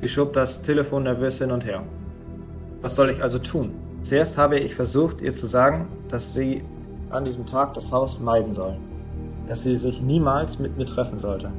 Sie 0.00 0.08
schob 0.08 0.32
das 0.34 0.62
Telefon 0.62 1.02
nervös 1.02 1.38
hin 1.38 1.50
und 1.50 1.64
her. 1.64 1.82
Was 2.80 2.94
soll 2.94 3.10
ich 3.10 3.24
also 3.24 3.40
tun? 3.40 3.74
Zuerst 4.02 4.38
habe 4.38 4.60
ich 4.60 4.76
versucht, 4.76 5.20
ihr 5.20 5.34
zu 5.34 5.48
sagen, 5.48 5.88
dass 6.08 6.32
sie 6.32 6.62
an 7.10 7.24
diesem 7.24 7.44
Tag 7.44 7.74
das 7.74 7.90
Haus 7.90 8.20
meiden 8.20 8.54
soll. 8.54 8.76
Dass 9.48 9.64
sie 9.64 9.76
sich 9.76 10.00
niemals 10.00 10.60
mit 10.60 10.76
mir 10.76 10.86
treffen 10.86 11.18
sollte. 11.18 11.50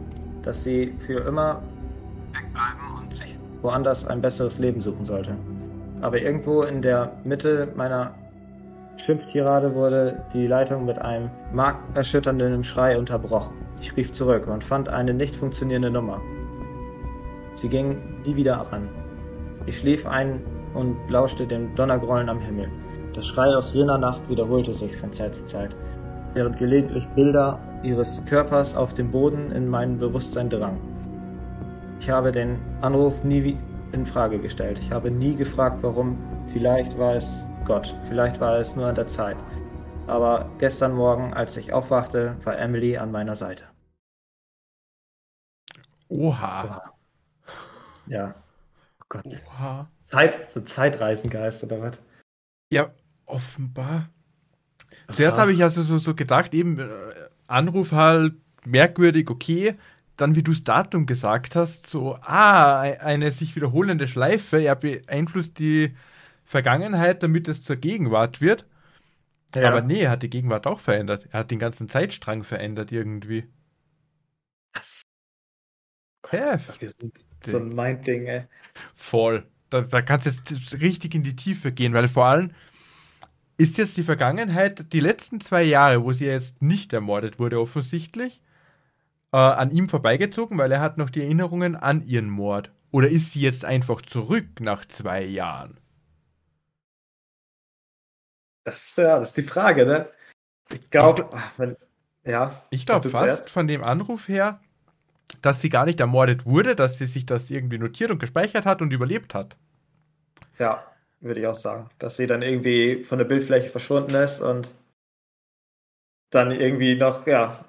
Dass 0.43 0.63
sie 0.63 0.93
für 1.05 1.27
immer 1.27 1.61
wegbleiben 2.31 3.01
und 3.01 3.13
sich 3.13 3.37
woanders 3.61 4.07
ein 4.07 4.21
besseres 4.21 4.59
Leben 4.59 4.79
suchen 4.79 5.05
sollte. 5.05 5.35
Aber 5.99 6.21
irgendwo 6.21 6.63
in 6.63 6.81
der 6.81 7.11
Mitte 7.25 7.67
meiner 7.75 8.13
Schimpftirade 9.01 9.73
wurde 9.75 10.23
die 10.33 10.45
Leitung 10.45 10.85
mit 10.85 10.99
einem 10.99 11.29
markerschütternden 11.53 12.63
Schrei 12.63 12.97
unterbrochen. 12.97 13.55
Ich 13.81 13.95
rief 13.95 14.11
zurück 14.11 14.47
und 14.47 14.63
fand 14.63 14.89
eine 14.89 15.13
nicht 15.13 15.35
funktionierende 15.35 15.89
Nummer. 15.89 16.21
Sie 17.55 17.69
ging 17.69 17.97
nie 18.25 18.35
wieder 18.35 18.71
an. 18.71 18.89
Ich 19.65 19.79
schlief 19.79 20.05
ein 20.05 20.41
und 20.73 20.97
lauschte 21.09 21.47
dem 21.47 21.73
Donnergrollen 21.75 22.29
am 22.29 22.39
Himmel. 22.39 22.69
Das 23.13 23.25
Schrei 23.27 23.47
aus 23.55 23.73
jener 23.73 23.97
Nacht 23.97 24.21
wiederholte 24.29 24.73
sich 24.73 24.95
von 24.97 25.13
Zeit 25.13 25.35
zu 25.35 25.45
Zeit, 25.45 25.71
während 26.33 26.57
gelegentlich 26.57 27.07
Bilder 27.09 27.59
ihres 27.83 28.23
Körpers 28.25 28.75
auf 28.75 28.93
dem 28.93 29.11
Boden 29.11 29.51
in 29.51 29.67
mein 29.67 29.97
Bewusstsein 29.97 30.49
drangen. 30.49 30.79
Ich 31.99 32.09
habe 32.09 32.31
den 32.31 32.57
Anruf 32.81 33.23
nie 33.23 33.57
in 33.91 34.05
Frage 34.05 34.39
gestellt. 34.39 34.77
Ich 34.79 34.91
habe 34.91 35.09
nie 35.09 35.35
gefragt, 35.35 35.79
warum. 35.81 36.17
Vielleicht 36.53 36.97
war 36.97 37.15
es 37.15 37.29
Gott, 37.65 37.95
vielleicht 38.07 38.39
war 38.39 38.57
es 38.59 38.75
nur 38.75 38.87
an 38.87 38.95
der 38.95 39.07
Zeit. 39.07 39.37
Aber 40.07 40.49
gestern 40.57 40.93
Morgen, 40.93 41.33
als 41.33 41.55
ich 41.55 41.71
aufwachte, 41.71 42.35
war 42.43 42.57
Emily 42.57 42.97
an 42.97 43.11
meiner 43.11 43.35
Seite. 43.35 43.65
Oha. 46.07 46.63
Oha. 46.63 46.93
Ja. 48.07 48.33
Oh 48.99 49.05
Gott. 49.09 49.25
Oha. 49.47 49.87
Zeit, 50.03 50.49
so 50.49 50.61
Zeitreisengeist 50.61 51.63
oder 51.63 51.81
was? 51.81 51.99
Ja, 52.71 52.89
offenbar. 53.25 54.09
Zuerst 55.13 55.37
habe 55.37 55.51
ich 55.51 55.59
ja 55.59 55.69
so, 55.69 55.83
so, 55.83 55.99
so 55.99 56.15
gedacht, 56.15 56.53
eben 56.53 56.79
äh, 56.79 56.89
Anruf 57.47 57.91
halt 57.91 58.33
merkwürdig, 58.65 59.29
okay. 59.29 59.75
Dann, 60.17 60.35
wie 60.35 60.43
du 60.43 60.51
das 60.51 60.63
Datum 60.63 61.05
gesagt 61.05 61.55
hast, 61.55 61.87
so, 61.87 62.15
ah, 62.21 62.81
eine 62.81 63.31
sich 63.31 63.55
wiederholende 63.55 64.07
Schleife, 64.07 64.57
er 64.57 64.75
beeinflusst 64.75 65.59
die 65.59 65.95
Vergangenheit, 66.49 67.21
damit 67.21 67.47
es 67.47 67.61
zur 67.61 67.75
Gegenwart 67.75 68.41
wird. 68.41 68.65
Ja. 69.53 69.67
Aber 69.67 69.81
nee, 69.81 70.01
er 70.01 70.09
hat 70.09 70.23
die 70.23 70.31
Gegenwart 70.31 70.65
auch 70.65 70.79
verändert. 70.79 71.27
Er 71.29 71.41
hat 71.41 71.51
den 71.51 71.59
ganzen 71.59 71.87
Zeitstrang 71.87 72.43
verändert 72.43 72.91
irgendwie. 72.91 73.47
Was? 74.73 75.03
Ja, 76.31 76.57
so 77.45 77.57
ein 77.57 77.69
Mind-Ding, 77.69 78.25
ey. 78.25 78.47
Voll. 78.95 79.45
Da, 79.69 79.81
da 79.81 80.01
kannst 80.01 80.25
du 80.25 80.31
jetzt 80.31 80.81
richtig 80.81 81.13
in 81.13 81.21
die 81.21 81.35
Tiefe 81.35 81.71
gehen, 81.71 81.93
weil 81.93 82.07
vor 82.07 82.25
allem 82.25 82.51
ist 83.57 83.77
jetzt 83.77 83.97
die 83.97 84.03
Vergangenheit, 84.03 84.91
die 84.91 85.01
letzten 85.01 85.39
zwei 85.41 85.61
Jahre, 85.61 86.03
wo 86.03 86.13
sie 86.13 86.25
jetzt 86.25 86.63
nicht 86.63 86.93
ermordet 86.93 87.37
wurde, 87.37 87.59
offensichtlich, 87.59 88.41
äh, 89.33 89.37
an 89.37 89.69
ihm 89.69 89.87
vorbeigezogen, 89.87 90.57
weil 90.57 90.71
er 90.71 90.81
hat 90.81 90.97
noch 90.97 91.11
die 91.11 91.21
Erinnerungen 91.21 91.75
an 91.75 92.01
ihren 92.01 92.29
Mord. 92.29 92.71
Oder 92.89 93.09
ist 93.09 93.33
sie 93.33 93.41
jetzt 93.41 93.65
einfach 93.65 94.01
zurück 94.01 94.59
nach 94.59 94.83
zwei 94.85 95.23
Jahren? 95.23 95.78
Das, 98.69 98.95
ja, 98.97 99.19
das 99.19 99.29
ist 99.29 99.37
die 99.37 99.49
Frage, 99.49 99.83
ne? 99.83 100.09
Ich 100.71 100.91
glaube, 100.91 101.27
ja. 102.23 102.61
Ich 102.69 102.85
glaube 102.85 103.09
fast 103.09 103.23
zuerst. 103.23 103.49
von 103.49 103.67
dem 103.67 103.83
Anruf 103.83 104.27
her, 104.27 104.59
dass 105.41 105.59
sie 105.59 105.69
gar 105.69 105.85
nicht 105.85 105.99
ermordet 105.99 106.45
wurde, 106.45 106.75
dass 106.75 106.99
sie 106.99 107.07
sich 107.07 107.25
das 107.25 107.49
irgendwie 107.49 107.79
notiert 107.79 108.11
und 108.11 108.19
gespeichert 108.19 108.65
hat 108.65 108.83
und 108.83 108.93
überlebt 108.93 109.33
hat. 109.33 109.57
Ja, 110.59 110.85
würde 111.19 111.39
ich 111.39 111.47
auch 111.47 111.55
sagen. 111.55 111.89
Dass 111.97 112.17
sie 112.17 112.27
dann 112.27 112.43
irgendwie 112.43 113.03
von 113.03 113.17
der 113.17 113.25
Bildfläche 113.25 113.69
verschwunden 113.69 114.13
ist 114.13 114.39
und 114.39 114.69
dann 116.29 116.51
irgendwie 116.51 116.95
noch, 116.95 117.25
ja, 117.25 117.65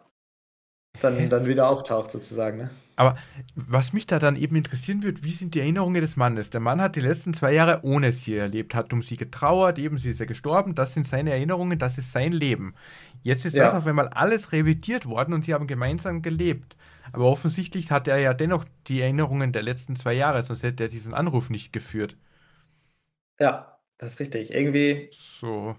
dann, 1.01 1.31
dann 1.31 1.47
wieder 1.47 1.71
auftaucht 1.71 2.11
sozusagen. 2.11 2.59
Ne? 2.59 2.71
Aber 2.97 3.17
was 3.55 3.93
mich 3.93 4.07
da 4.07 4.19
dann 4.19 4.37
eben 4.37 4.57
interessieren 4.57 5.03
wird, 5.03 5.25
wie 5.25 5.33
sind 5.33 5.55
die 5.55 5.61
Erinnerungen 5.61 6.01
des 6.01 6.17
Mannes? 6.17 6.51
Der 6.51 6.61
Mann 6.61 6.81
hat 6.81 6.97
die 6.97 7.01
letzten 7.01 7.33
zwei 7.33 7.53
Jahre 7.53 7.81
ohne 7.83 8.13
sie 8.13 8.37
erlebt, 8.37 8.75
hat 8.75 8.93
um 8.93 9.03
sie 9.03 9.17
getrauert, 9.17 9.79
eben 9.79 9.99
sie 9.99 10.11
ist 10.11 10.21
ja 10.21 10.27
gestorben, 10.27 10.75
das 10.75 10.95
sind 10.95 11.07
seine 11.07 11.31
Erinnerungen, 11.31 11.79
das 11.79 11.99
ist 11.99 12.13
sein 12.13 12.33
Leben. 12.33 12.75
Jetzt 13.23 13.45
ist 13.45 13.57
ja. 13.57 13.65
das 13.65 13.75
auf 13.75 13.87
einmal 13.87 14.09
alles 14.09 14.53
revidiert 14.53 15.07
worden 15.07 15.35
und 15.35 15.45
sie 15.45 15.55
haben 15.55 15.67
gemeinsam 15.67 16.23
gelebt. 16.23 16.77
Aber 17.13 17.27
offensichtlich 17.27 17.91
hat 17.91 18.09
er 18.09 18.19
ja 18.19 18.35
dennoch 18.35 18.65
die 18.87 19.01
Erinnerungen 19.01 19.53
der 19.53 19.63
letzten 19.63 19.97
zwei 19.97 20.15
Jahre, 20.15 20.43
sonst 20.43 20.63
hätte 20.63 20.85
er 20.85 20.89
diesen 20.89 21.15
Anruf 21.15 21.51
nicht 21.51 21.73
geführt. 21.73 22.17
Ja, 23.39 23.79
das 23.99 24.13
ist 24.13 24.21
richtig. 24.21 24.53
Irgendwie. 24.53 25.09
So. 25.13 25.77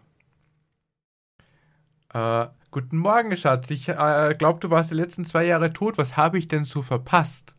Äh, 2.14 2.48
guten 2.72 2.98
Morgen, 2.98 3.36
Schatz. 3.36 3.70
Ich 3.70 3.90
äh, 3.90 4.34
glaube, 4.38 4.60
du 4.60 4.70
warst 4.70 4.92
die 4.92 4.96
letzten 4.96 5.26
zwei 5.26 5.46
Jahre 5.46 5.74
tot. 5.74 5.98
Was 5.98 6.18
habe 6.18 6.40
ich 6.40 6.48
denn 6.48 6.64
so 6.64 6.82
verpasst? 6.82 7.54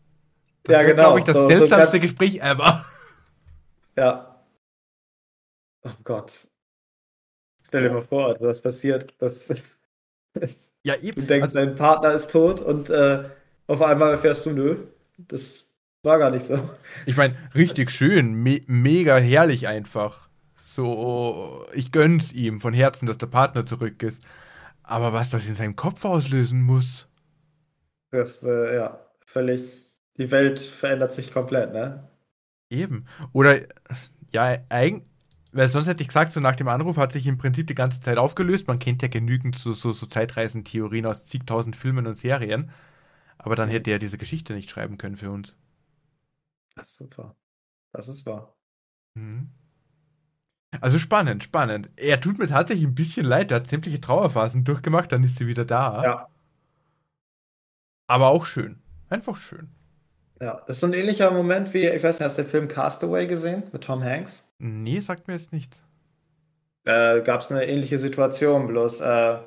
Das 0.64 0.75
ja, 0.75 0.83
genau. 0.83 1.03
glaube 1.03 1.18
ich, 1.20 1.25
das 1.25 1.37
so, 1.37 1.46
seltsamste 1.46 1.96
so 1.96 2.03
Gespräch 2.03 2.40
ever. 2.40 2.85
Ja. 3.94 4.42
Oh 5.83 5.90
Gott. 6.03 6.48
Stell 7.62 7.83
dir 7.83 7.90
mal 7.90 8.01
vor, 8.01 8.35
was 8.40 8.62
passiert. 8.62 9.12
Das, 9.18 9.48
das, 10.33 10.72
ja, 10.83 10.94
eben. 10.96 11.20
Du 11.20 11.27
denkst, 11.27 11.55
also, 11.55 11.59
dein 11.59 11.75
Partner 11.75 12.12
ist 12.12 12.31
tot 12.31 12.61
und 12.61 12.88
äh, 12.88 13.25
auf 13.66 13.83
einmal 13.83 14.12
erfährst 14.12 14.46
du, 14.46 14.51
nö, 14.53 14.79
das 15.18 15.66
war 16.03 16.18
gar 16.18 16.31
nicht 16.31 16.46
so. 16.46 16.70
Ich 17.05 17.18
meine, 17.18 17.37
richtig 17.55 17.90
schön, 17.90 18.33
me 18.33 18.62
mega 18.66 19.18
herrlich 19.18 19.68
einfach. 19.68 20.31
So, 20.57 21.66
ich 21.75 21.92
gönn's 21.92 22.33
ihm 22.33 22.62
von 22.62 22.72
Herzen, 22.72 23.05
dass 23.05 23.18
der 23.18 23.27
Partner 23.27 23.66
zurück 23.66 24.03
ist. 24.03 24.22
Aber 24.82 25.12
was 25.12 25.30
das 25.30 25.46
in 25.46 25.54
seinem 25.54 25.76
Kopf 25.76 26.04
auslösen 26.04 26.62
muss. 26.62 27.08
Das, 28.10 28.42
äh, 28.42 28.74
ja, 28.76 29.00
völlig. 29.24 29.90
Die 30.18 30.30
Welt 30.30 30.60
verändert 30.60 31.12
sich 31.12 31.32
komplett, 31.32 31.72
ne? 31.72 32.08
Eben. 32.70 33.06
Oder, 33.32 33.62
ja, 34.32 34.58
eigentlich. 34.68 35.06
Weil 35.54 35.68
sonst 35.68 35.86
hätte 35.86 36.00
ich 36.02 36.08
gesagt, 36.08 36.32
so 36.32 36.40
nach 36.40 36.56
dem 36.56 36.68
Anruf 36.68 36.96
hat 36.96 37.12
sich 37.12 37.26
im 37.26 37.36
Prinzip 37.36 37.66
die 37.66 37.74
ganze 37.74 38.00
Zeit 38.00 38.16
aufgelöst. 38.16 38.68
Man 38.68 38.78
kennt 38.78 39.02
ja 39.02 39.08
genügend 39.08 39.56
so, 39.56 39.74
so, 39.74 39.92
so 39.92 40.06
Zeitreisentheorien 40.06 41.04
aus 41.04 41.26
zigtausend 41.26 41.76
Filmen 41.76 42.06
und 42.06 42.14
Serien. 42.16 42.70
Aber 43.38 43.54
dann 43.56 43.68
hätte 43.68 43.90
er 43.90 43.98
diese 43.98 44.16
Geschichte 44.18 44.54
nicht 44.54 44.70
schreiben 44.70 44.96
können 44.98 45.16
für 45.16 45.30
uns. 45.30 45.54
Das 46.74 46.88
ist 46.88 46.96
super. 46.98 47.36
Das 47.92 48.08
ist 48.08 48.26
wahr. 48.26 48.56
Mhm. 49.14 49.50
Also 50.80 50.98
spannend, 50.98 51.44
spannend. 51.44 51.90
Er 51.96 52.20
tut 52.20 52.38
mir 52.38 52.48
tatsächlich 52.48 52.87
ein 52.87 52.94
bisschen 52.94 53.24
leid, 53.24 53.50
er 53.50 53.56
hat 53.56 53.66
sämtliche 53.66 54.00
Trauerphasen 54.00 54.64
durchgemacht, 54.64 55.12
dann 55.12 55.22
ist 55.22 55.37
sie 55.37 55.46
wieder 55.46 55.64
da. 55.64 56.02
Ja. 56.02 56.28
Aber 58.06 58.28
auch 58.28 58.46
schön. 58.46 58.80
Einfach 59.08 59.37
schön. 59.37 59.68
Ja, 60.40 60.62
das 60.66 60.76
ist 60.76 60.80
so 60.80 60.87
ein 60.87 60.92
ähnlicher 60.92 61.30
Moment 61.30 61.72
wie, 61.72 61.87
ich 61.87 62.02
weiß 62.02 62.18
nicht, 62.18 62.26
hast 62.26 62.38
du 62.38 62.42
den 62.42 62.50
Film 62.50 62.68
Castaway 62.68 63.26
gesehen 63.26 63.64
mit 63.72 63.85
Tom 63.85 64.02
Hanks? 64.02 64.48
Nee, 64.58 65.00
sagt 65.00 65.28
mir 65.28 65.35
jetzt 65.35 65.52
nichts. 65.52 65.82
Äh, 66.85 67.20
Gab 67.20 67.42
es 67.42 67.52
eine 67.52 67.64
ähnliche 67.66 67.98
Situation, 67.98 68.66
bloß, 68.66 69.02
äh, 69.02 69.38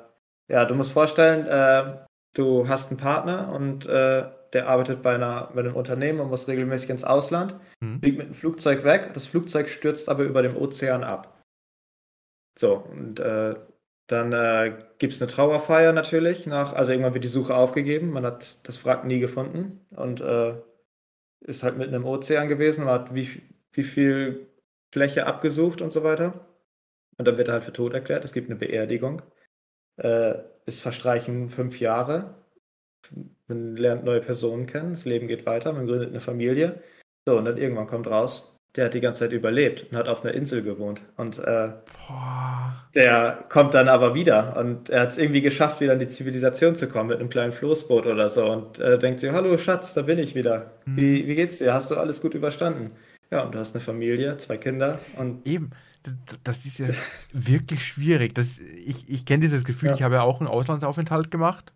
ja, 0.48 0.64
du 0.64 0.74
musst 0.74 0.92
vorstellen, 0.92 1.46
äh, 1.46 2.06
du 2.32 2.68
hast 2.68 2.90
einen 2.90 2.98
Partner 2.98 3.52
und 3.52 3.86
äh, 3.86 4.24
der 4.56 4.68
arbeitet 4.68 5.02
bei, 5.02 5.14
einer, 5.14 5.50
bei 5.54 5.60
einem 5.60 5.76
Unternehmen 5.76 6.20
und 6.20 6.30
muss 6.30 6.48
regelmäßig 6.48 6.88
ins 6.88 7.04
Ausland, 7.04 7.54
mhm. 7.80 8.00
fliegt 8.00 8.18
mit 8.18 8.28
dem 8.28 8.34
Flugzeug 8.34 8.84
weg, 8.84 9.10
das 9.12 9.26
Flugzeug 9.26 9.68
stürzt 9.68 10.08
aber 10.08 10.24
über 10.24 10.40
dem 10.42 10.56
Ozean 10.56 11.04
ab. 11.04 11.44
So, 12.58 12.76
und 12.76 13.20
äh, 13.20 13.54
dann 14.06 14.32
äh, 14.32 14.78
gibt 14.98 15.12
es 15.12 15.20
eine 15.20 15.30
Trauerfeier 15.30 15.92
natürlich, 15.92 16.46
nach, 16.46 16.72
also 16.72 16.92
irgendwann 16.92 17.12
wird 17.12 17.24
die 17.24 17.28
Suche 17.28 17.54
aufgegeben, 17.54 18.10
man 18.10 18.24
hat 18.24 18.66
das 18.66 18.82
Wrack 18.86 19.04
nie 19.04 19.20
gefunden 19.20 19.84
und 19.90 20.22
äh, 20.22 20.54
ist 21.40 21.62
halt 21.62 21.76
mitten 21.76 21.94
im 21.94 22.06
Ozean 22.06 22.48
gewesen, 22.48 22.84
man 22.84 22.94
hat 22.94 23.14
wie, 23.14 23.42
wie 23.72 23.82
viel 23.82 24.46
Fläche 24.90 25.26
abgesucht 25.26 25.82
und 25.82 25.92
so 25.92 26.02
weiter. 26.02 26.46
Und 27.18 27.28
dann 27.28 27.36
wird 27.36 27.48
er 27.48 27.54
halt 27.54 27.64
für 27.64 27.72
tot 27.72 27.92
erklärt, 27.92 28.24
es 28.24 28.32
gibt 28.32 28.48
eine 28.48 28.58
Beerdigung. 28.58 29.20
Äh, 29.96 30.34
es 30.64 30.80
verstreichen 30.80 31.50
fünf 31.50 31.80
Jahre 31.80 32.34
man 33.48 33.76
lernt 33.76 34.04
neue 34.04 34.20
Personen 34.20 34.66
kennen, 34.66 34.92
das 34.92 35.04
Leben 35.04 35.28
geht 35.28 35.46
weiter, 35.46 35.72
man 35.72 35.86
gründet 35.86 36.10
eine 36.10 36.20
Familie. 36.20 36.82
So, 37.28 37.38
und 37.38 37.44
dann 37.44 37.56
irgendwann 37.56 37.86
kommt 37.86 38.06
raus, 38.06 38.56
der 38.76 38.86
hat 38.86 38.94
die 38.94 39.00
ganze 39.00 39.20
Zeit 39.20 39.32
überlebt 39.32 39.86
und 39.90 39.96
hat 39.96 40.08
auf 40.08 40.24
einer 40.24 40.34
Insel 40.34 40.62
gewohnt. 40.62 41.00
Und 41.16 41.38
äh, 41.38 41.70
der 42.94 43.44
kommt 43.48 43.74
dann 43.74 43.88
aber 43.88 44.14
wieder 44.14 44.56
und 44.56 44.90
er 44.90 45.02
hat 45.02 45.10
es 45.10 45.18
irgendwie 45.18 45.40
geschafft, 45.40 45.80
wieder 45.80 45.94
in 45.94 45.98
die 45.98 46.06
Zivilisation 46.06 46.76
zu 46.76 46.88
kommen 46.88 47.08
mit 47.08 47.18
einem 47.18 47.30
kleinen 47.30 47.52
Floßboot 47.52 48.06
oder 48.06 48.28
so 48.30 48.50
und 48.50 48.78
äh, 48.78 48.98
denkt 48.98 49.20
sich, 49.20 49.32
hallo 49.32 49.56
Schatz, 49.58 49.94
da 49.94 50.02
bin 50.02 50.18
ich 50.18 50.34
wieder. 50.34 50.72
Hm. 50.84 50.96
Wie, 50.96 51.26
wie 51.26 51.34
geht's 51.34 51.58
dir? 51.58 51.72
Hast 51.72 51.90
du 51.90 51.96
alles 51.96 52.20
gut 52.20 52.34
überstanden? 52.34 52.92
Ja, 53.30 53.42
und 53.42 53.54
du 53.54 53.58
hast 53.58 53.74
eine 53.74 53.82
Familie, 53.82 54.36
zwei 54.36 54.56
Kinder 54.56 55.00
und. 55.16 55.46
Eben. 55.46 55.70
Das 56.44 56.64
ist 56.64 56.78
ja 56.78 56.86
wirklich 57.32 57.84
schwierig. 57.84 58.32
Das, 58.32 58.60
ich 58.60 59.10
ich 59.10 59.26
kenne 59.26 59.40
dieses 59.40 59.64
Gefühl, 59.64 59.88
ja. 59.88 59.94
ich 59.96 60.02
habe 60.04 60.14
ja 60.14 60.22
auch 60.22 60.38
einen 60.38 60.48
Auslandsaufenthalt 60.48 61.32
gemacht 61.32 61.72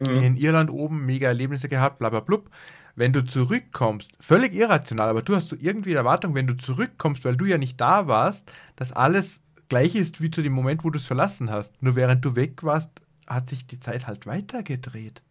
mhm. 0.00 0.22
in 0.22 0.36
Irland 0.36 0.70
oben 0.70 1.04
mega 1.06 1.28
Erlebnisse 1.28 1.68
gehabt, 1.68 1.98
bla 1.98 2.10
bla 2.10 2.20
blub. 2.20 2.50
Wenn 2.96 3.12
du 3.12 3.24
zurückkommst, 3.24 4.10
völlig 4.20 4.54
irrational, 4.54 5.08
aber 5.08 5.22
du 5.22 5.34
hast 5.34 5.48
so 5.48 5.56
irgendwie 5.58 5.90
die 5.90 5.96
Erwartung, 5.96 6.34
wenn 6.34 6.46
du 6.46 6.56
zurückkommst, 6.56 7.24
weil 7.24 7.36
du 7.36 7.44
ja 7.44 7.56
nicht 7.56 7.80
da 7.80 8.08
warst, 8.08 8.52
dass 8.76 8.92
alles 8.92 9.40
gleich 9.68 9.94
ist 9.94 10.20
wie 10.20 10.30
zu 10.30 10.42
dem 10.42 10.52
Moment, 10.52 10.84
wo 10.84 10.90
du 10.90 10.98
es 10.98 11.06
verlassen 11.06 11.50
hast. 11.50 11.82
Nur 11.82 11.96
während 11.96 12.24
du 12.24 12.36
weg 12.36 12.62
warst, 12.62 12.90
hat 13.26 13.48
sich 13.48 13.66
die 13.66 13.80
Zeit 13.80 14.06
halt 14.06 14.26
weitergedreht. 14.26 15.22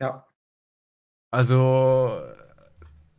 Ja. 0.00 0.26
Also, 1.30 2.20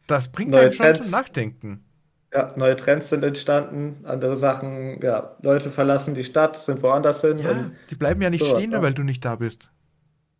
das 0.08 0.32
bringt 0.32 0.52
neue 0.52 0.62
einen 0.62 0.74
schon 0.74 0.86
Trends, 0.86 1.10
zum 1.10 1.12
Nachdenken. 1.12 1.84
Ja, 2.32 2.54
neue 2.56 2.76
Trends 2.76 3.10
sind 3.10 3.24
entstanden, 3.24 4.06
andere 4.06 4.38
Sachen, 4.38 5.02
ja, 5.02 5.36
Leute 5.42 5.72
verlassen 5.72 6.14
die 6.14 6.24
Stadt, 6.24 6.58
sind 6.58 6.82
woanders 6.84 7.22
hin. 7.22 7.40
Ja, 7.40 7.72
die 7.90 7.96
bleiben 7.96 8.22
ja 8.22 8.30
nicht 8.30 8.46
stehen, 8.46 8.72
nur 8.72 8.82
weil 8.82 8.94
du 8.94 9.04
nicht 9.04 9.26
da 9.26 9.36
bist. 9.36 9.72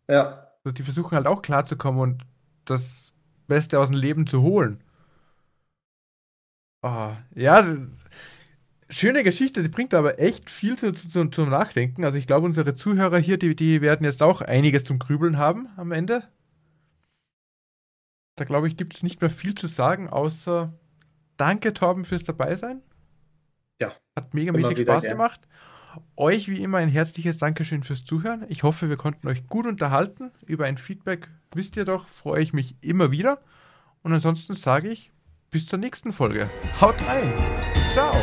Ja. 0.08 0.43
Also 0.64 0.74
die 0.74 0.82
versuchen 0.82 1.14
halt 1.14 1.26
auch 1.26 1.42
klarzukommen 1.42 2.00
und 2.00 2.22
das 2.64 3.12
Beste 3.46 3.78
aus 3.78 3.90
dem 3.90 4.00
Leben 4.00 4.26
zu 4.26 4.42
holen. 4.42 4.82
Oh, 6.82 7.12
ja, 7.34 7.76
schöne 8.88 9.22
Geschichte, 9.22 9.62
die 9.62 9.68
bringt 9.68 9.94
aber 9.94 10.18
echt 10.18 10.50
viel 10.50 10.76
zu, 10.76 10.92
zu, 10.92 11.26
zum 11.26 11.50
Nachdenken. 11.50 12.04
Also 12.04 12.16
ich 12.16 12.26
glaube, 12.26 12.46
unsere 12.46 12.74
Zuhörer 12.74 13.18
hier, 13.18 13.38
die, 13.38 13.54
die 13.54 13.80
werden 13.80 14.04
jetzt 14.04 14.22
auch 14.22 14.40
einiges 14.40 14.84
zum 14.84 14.98
Grübeln 14.98 15.36
haben 15.38 15.68
am 15.76 15.92
Ende. 15.92 16.28
Da 18.36 18.44
glaube 18.44 18.66
ich, 18.66 18.76
gibt 18.76 18.94
es 18.96 19.02
nicht 19.02 19.20
mehr 19.20 19.30
viel 19.30 19.54
zu 19.54 19.66
sagen, 19.66 20.08
außer 20.08 20.72
danke 21.36 21.72
Torben 21.72 22.04
fürs 22.04 22.24
Dabeisein. 22.24 22.82
Ja. 23.80 23.92
Hat 24.16 24.34
megamäßig 24.34 24.80
Spaß 24.80 25.04
gern. 25.04 25.16
gemacht. 25.16 25.40
Euch 26.16 26.48
wie 26.48 26.62
immer 26.62 26.78
ein 26.78 26.88
herzliches 26.88 27.38
Dankeschön 27.38 27.82
fürs 27.82 28.04
Zuhören. 28.04 28.44
Ich 28.48 28.62
hoffe, 28.62 28.88
wir 28.88 28.96
konnten 28.96 29.28
euch 29.28 29.46
gut 29.48 29.66
unterhalten. 29.66 30.30
Über 30.46 30.66
ein 30.66 30.78
Feedback 30.78 31.28
wisst 31.52 31.76
ihr 31.76 31.84
doch, 31.84 32.08
freue 32.08 32.42
ich 32.42 32.52
mich 32.52 32.76
immer 32.80 33.10
wieder. 33.10 33.38
Und 34.02 34.12
ansonsten 34.12 34.54
sage 34.54 34.88
ich 34.88 35.10
bis 35.50 35.66
zur 35.66 35.78
nächsten 35.78 36.12
Folge. 36.12 36.50
Haut 36.80 36.96
rein. 37.06 37.32
Ciao. 37.92 38.14